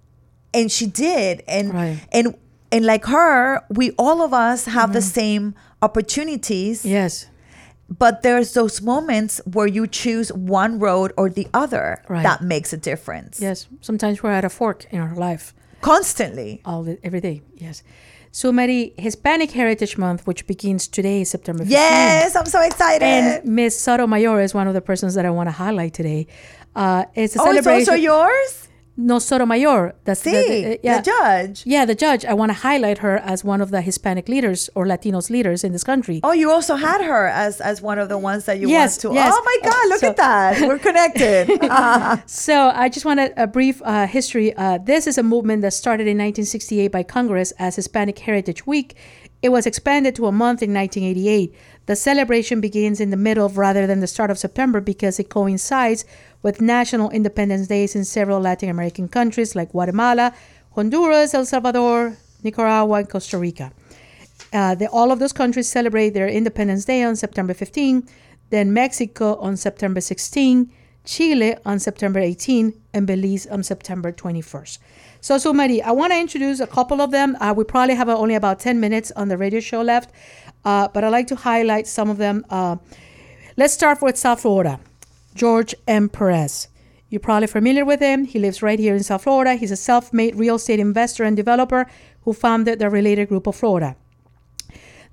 [0.54, 1.98] and she did and Right.
[2.12, 2.26] and
[2.74, 3.36] and like her
[3.78, 5.44] we all of us have the same
[5.82, 7.26] opportunities Yes.
[7.88, 12.22] but there's those moments where you choose one road or the other Right.
[12.28, 13.58] that makes a difference Yes.
[13.88, 15.44] Sometimes we're at a fork in our life.
[15.80, 17.36] constantly all the, every day.
[17.66, 17.82] Yes.
[18.32, 21.70] Zulmarie, Hispanic Heritage Month, which begins today, September 15th.
[21.82, 25.48] yes i'm so excited And Miss Sotomayor is one of the persons that I want
[25.52, 26.26] to highlight today.
[26.74, 28.50] Uh, it's a oh it's also yours
[28.96, 29.94] no, Sotomayor.
[30.04, 30.98] That's see the, the- yeah.
[30.98, 32.24] the judge Yeah, the judge.
[32.24, 35.72] I want to highlight her as one of the Hispanic leaders or Latinos leaders in
[35.72, 36.20] this country.
[36.22, 39.14] Oh, you also had her as as one of the ones that you Yes, want
[39.14, 39.20] to.
[39.20, 39.34] yes.
[39.36, 39.88] Oh my God!
[39.88, 40.68] Look So- at that.
[40.68, 41.48] We're connected.
[42.26, 44.54] So I just want a, a brief uh, history.
[44.56, 48.94] Uh, this is a movement that started in 1968 by Congress as Hispanic Heritage Week.
[49.42, 51.54] It was expanded to a month in 1988.
[51.86, 55.28] The celebration begins in the middle of rather than the start of September because it
[55.28, 56.04] coincides
[56.42, 60.34] with National Independence Days in several Latin American countries like Guatemala,
[60.74, 63.72] Honduras, El Salvador, Nicaragua, and Costa Rica.
[64.52, 68.08] Uh, the, all of those countries celebrate their Independence Day on September 15,
[68.50, 70.70] then Mexico on September 16,
[71.04, 74.78] Chile on September 18, and Belize on September 21st.
[75.24, 77.34] So, so Mary, I want to introduce a couple of them.
[77.40, 80.12] Uh, we probably have only about 10 minutes on the radio show left,
[80.66, 82.44] uh, but I'd like to highlight some of them.
[82.50, 82.76] Uh,
[83.56, 84.80] let's start with South Florida.
[85.34, 86.10] George M.
[86.10, 86.68] Perez.
[87.08, 88.26] You're probably familiar with him.
[88.26, 89.54] He lives right here in South Florida.
[89.54, 91.90] He's a self made real estate investor and developer
[92.24, 93.96] who founded the Related Group of Florida.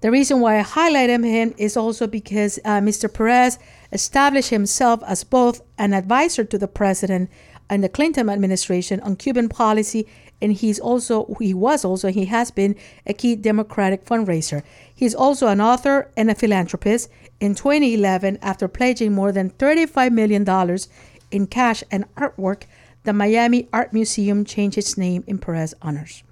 [0.01, 3.07] The reason why I highlight him is also because uh, Mr.
[3.11, 3.59] Perez
[3.93, 7.29] established himself as both an advisor to the president
[7.71, 10.05] and the Clinton administration on Cuban policy,
[10.41, 12.75] and he's also he was also he has been
[13.07, 14.61] a key Democratic fundraiser.
[14.93, 17.09] He's also an author and a philanthropist.
[17.39, 20.89] In 2011, after pledging more than 35 million dollars
[21.31, 22.63] in cash and artwork,
[23.05, 26.23] the Miami Art Museum changed its name in Perez honors.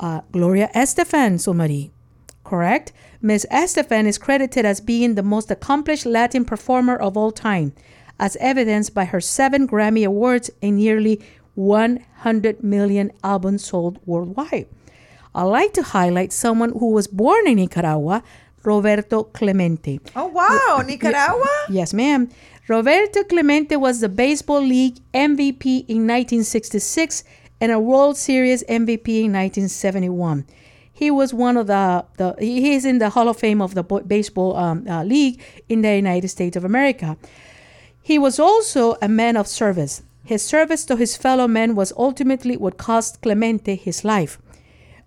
[0.00, 1.90] Uh, Gloria Estefan Zulmarie
[2.44, 2.92] correct?
[3.22, 3.46] Ms.
[3.50, 7.72] Estefan is credited as being the most accomplished Latin performer of all time,
[8.18, 11.20] as evidenced by her seven Grammy Awards and nearly
[11.54, 14.66] 100 million albums sold worldwide.
[15.34, 18.22] I'd like to highlight someone who was born in Nicaragua,
[18.64, 20.00] Roberto Clemente.
[20.14, 21.48] oh wow, Nicaragua.
[21.68, 22.28] Yes, ma'am.
[22.68, 27.24] Roberto Clemente was the Baseball League MVP in 1966
[27.60, 30.46] and a World Series MVP in 1971.
[30.92, 33.82] He was one of the, the he is in the Hall of Fame of the
[33.82, 37.16] baseball um, uh, league in the United States of America.
[38.02, 40.02] He was also a man of service.
[40.24, 44.40] His service to his fellow men was ultimately what cost Clemente his life.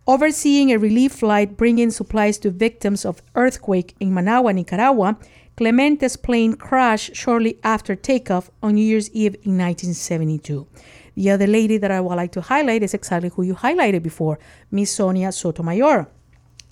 [0.08, 5.18] Overseeing a relief flight bringing supplies to victims of earthquake in Managua, Nicaragua,
[5.58, 10.68] Clemente's plane crashed shortly after takeoff on New Year's Eve in 1972.
[11.16, 14.38] The other lady that I would like to highlight is exactly who you highlighted before,
[14.72, 16.08] Miss Sonia Sotomayor.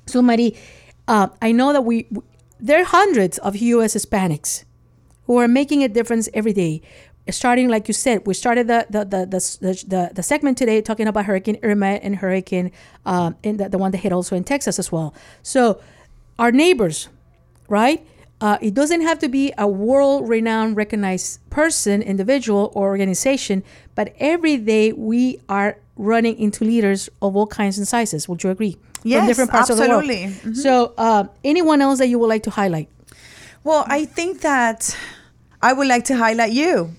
[0.05, 0.55] Zulmarie,
[1.07, 2.07] uh, I know that we,
[2.59, 3.95] there are hundreds of U.S.
[3.95, 4.65] Hispanics
[5.25, 6.81] who are making a difference every day.
[7.29, 10.81] Starting, like you said, we started the the the the, the, the, the segment today
[10.81, 12.71] talking about Hurricane Irma and Hurricane,
[13.05, 15.13] um, and the, the one that hit also in Texas as well.
[15.41, 15.79] So,
[16.37, 17.07] our neighbors,
[17.69, 18.05] right?
[18.41, 23.63] Uh, it doesn't have to be a world renowned, recognized person, individual, or organization,
[23.95, 28.27] but every day we are running into leaders of all kinds and sizes.
[28.27, 28.75] Would you agree?
[29.03, 30.23] Yes, of the absolutely.
[30.23, 30.33] world.
[30.43, 30.57] Mhm.
[30.57, 32.89] So, uh, anyone else that you would like to highlight?
[33.63, 34.95] Well, I think that
[35.61, 36.91] I would like to highlight you.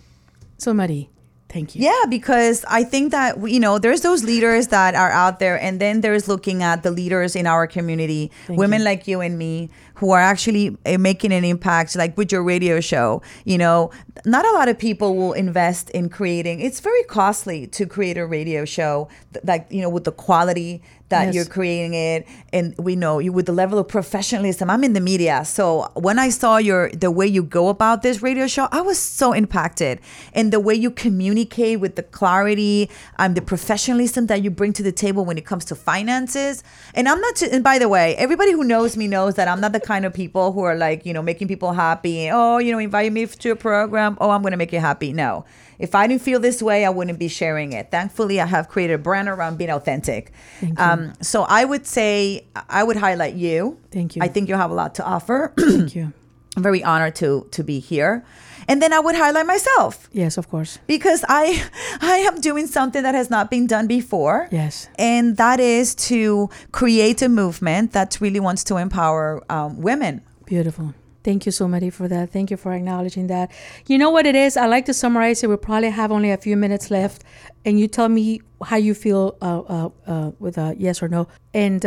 [0.57, 1.11] So, Marie,
[1.49, 1.85] thank you.
[1.85, 5.79] Yeah, because I think that you know there's those leaders that are out there, and
[5.79, 8.85] then there's looking at the leaders in our community, women you.
[8.85, 9.69] like you and me,
[10.05, 13.23] who are actually uh, making an impact, like with your radio show.
[13.47, 13.91] You know,
[14.27, 16.61] not a lot of people will invest in creating.
[16.61, 19.09] It's very costly to create a radio show,
[19.45, 21.35] like you know, with the quality that Yes.
[21.35, 24.65] you're creating it, and we know you with the level of professionalism.
[24.75, 25.65] I'm in the media, so
[26.07, 29.33] when I saw your the way you go about this radio show, I was so
[29.43, 29.95] impacted,
[30.39, 32.91] and the way you communicate with the clarity,
[33.21, 36.55] um, the professionalism that you bring to the table when it comes to finances.
[36.97, 37.35] And I'm not.
[37.55, 40.13] and by the way, everybody who knows me knows that I'm not the kind of
[40.13, 42.31] people who are like you know making people happy.
[42.31, 44.17] Oh, you know, invite me to a program.
[44.21, 45.13] Oh, I'm gonna make you happy.
[45.13, 45.45] No.
[45.79, 47.91] If I didn't feel this way, I wouldn't be sharing it.
[47.91, 50.33] Thankfully, I have created a brand around being authentic.
[50.77, 53.79] Um, so I would say I would highlight you.
[53.91, 54.23] Thank you.
[54.23, 55.53] I think you have a lot to offer.
[55.59, 56.13] Thank you.
[56.57, 58.25] I'm very honored to to be here.
[58.69, 60.79] And then I would highlight myself Yes, of course.
[60.87, 61.63] because I
[62.01, 64.49] I am doing something that has not been done before.
[64.51, 64.89] Yes.
[64.99, 70.23] And that is to create a movement that really wants to empower um, women.
[70.47, 70.95] Beautiful.
[71.23, 72.31] Thank you so much for that.
[72.31, 73.51] Thank you for acknowledging that.
[73.87, 74.59] You know what it is?
[74.59, 75.49] I like to summarize it.
[75.49, 77.25] We probably have only a few minutes left,
[77.65, 81.27] and you tell me how you feel uh, uh, uh, with a yes or no.
[81.55, 81.83] And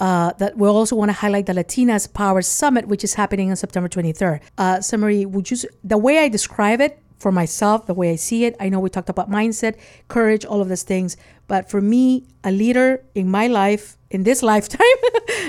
[0.00, 3.56] uh, that we also want to highlight the Latinas Power Summit, which is happening on
[3.56, 4.40] September 23rd.
[4.58, 8.44] Uh, Zulmarie, would you, the way I describe it for myself, the way I see
[8.44, 9.76] it, I know we talked about mindset,
[10.08, 11.16] courage, all of those things.
[11.46, 14.80] But for me, a leader in my life, in this lifetime,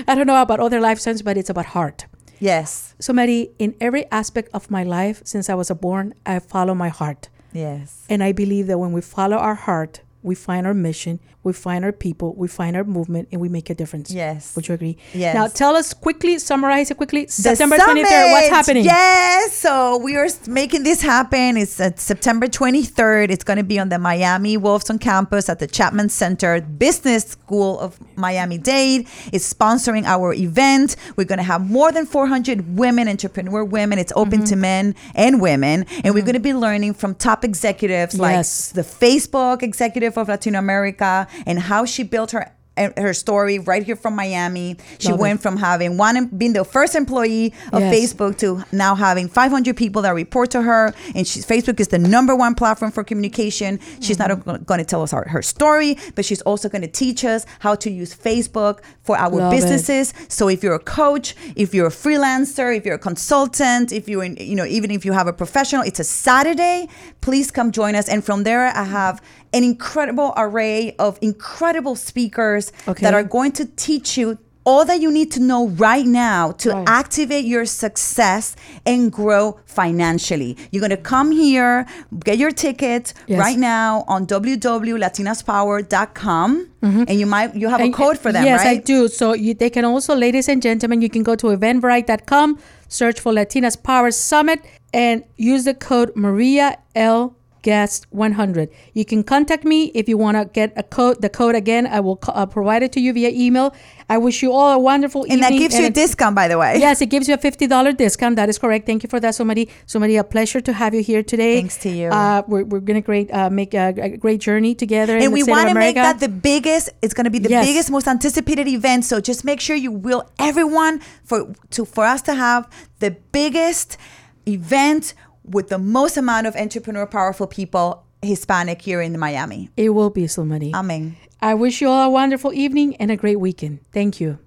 [0.08, 2.06] I don't know about other lifetimes, but it's about heart.
[2.38, 2.94] Yes.
[2.98, 6.88] So, Mary, in every aspect of my life since I was born, I follow my
[6.88, 7.28] heart.
[7.52, 8.04] Yes.
[8.08, 11.84] And I believe that when we follow our heart, we find our mission, we find
[11.84, 14.10] our people, we find our movement, and we make a difference.
[14.10, 14.54] Yes.
[14.56, 14.96] Would you agree?
[15.14, 15.32] Yes.
[15.34, 17.26] Now, tell us quickly, summarize it quickly.
[17.26, 18.84] The September 23rd, what's happening?
[18.84, 21.56] Yes, so we are making this happen.
[21.56, 23.30] It's at September 23rd.
[23.30, 27.78] It's going to be on the Miami Wolfson campus at the Chapman Center Business School
[27.78, 29.06] of Miami Dade.
[29.32, 30.96] It's sponsoring our event.
[31.16, 33.98] We're going to have more than 400 women, entrepreneur women.
[34.00, 34.44] It's open Mm-hmm.
[34.46, 38.74] to men and women, and we're going to be learning from top executives Yes.
[38.74, 42.50] like the Facebook executive of Latino America and how she built her
[42.98, 44.76] her story right here from Miami.
[44.98, 45.22] She Love it.
[45.22, 48.12] went from having one being the first employee of Yes.
[48.12, 50.92] Facebook to now having 500 people that report to her.
[51.14, 53.80] And she's, Facebook is the number one platform for communication.
[54.02, 54.50] She's Mm-hmm.
[54.50, 57.46] not going to tell us her, her story, but she's also going to teach us
[57.60, 59.56] how to use Facebook for our Love it.
[59.56, 60.12] businesses.
[60.28, 64.22] So if you're a coach, if you're a freelancer, if you're a consultant, if you're
[64.24, 66.88] in, you know, even if you have a professional, it's a Saturday.
[67.22, 68.06] Please come join us.
[68.06, 69.22] And from there, I have
[69.56, 73.02] an incredible array of incredible speakers Okay.
[73.04, 74.36] that are going to teach you
[74.66, 76.88] all that you need to know right now to Right.
[76.88, 80.56] activate your success and grow financially.
[80.72, 81.86] You're going to come here,
[82.28, 83.38] get your ticket Yes.
[83.38, 87.04] right now on www.latinaspower.com mm-hmm.
[87.08, 88.80] and you might you have a uh, code for them, yes, right?
[88.80, 89.06] I do.
[89.08, 93.32] So you, they can also, ladies and gentlemen, you can go to eventbrite.com, search for
[93.32, 97.36] Latinas Power Summit, and use the code Maria L.
[97.66, 98.70] Guest 100.
[98.94, 101.20] You can contact me if you want to get a code.
[101.20, 103.74] The code again, I will uh, provide it to you via email.
[104.08, 105.42] I wish you all a wonderful evening.
[105.42, 105.58] And evening.
[105.58, 106.78] that gives you a discount, by the way.
[106.86, 108.36] Yes, it gives you a fifty dollar discount.
[108.36, 108.86] That is correct.
[108.86, 109.68] Thank you for that, Zulmarie.
[109.88, 111.54] Zulmarie, a pleasure to have you here today.
[111.60, 112.08] Thanks to you.
[112.08, 115.16] Uh, we're, we're gonna great uh, make a, a great journey together.
[115.16, 116.90] And we want to make that the biggest.
[117.02, 117.66] It's going to be the Yes.
[117.66, 119.04] biggest, most anticipated event.
[119.10, 121.38] So just make sure you will everyone for
[121.74, 122.62] to for us to have
[123.04, 123.98] the biggest
[124.46, 125.14] event
[125.46, 129.70] with the most amount of entrepreneur, powerful people, Hispanic here in Miami.
[129.76, 130.74] It will be somebody.
[130.74, 131.16] Amen.
[131.40, 133.80] I wish you all a wonderful evening and a great weekend.
[133.92, 134.38] Thank you.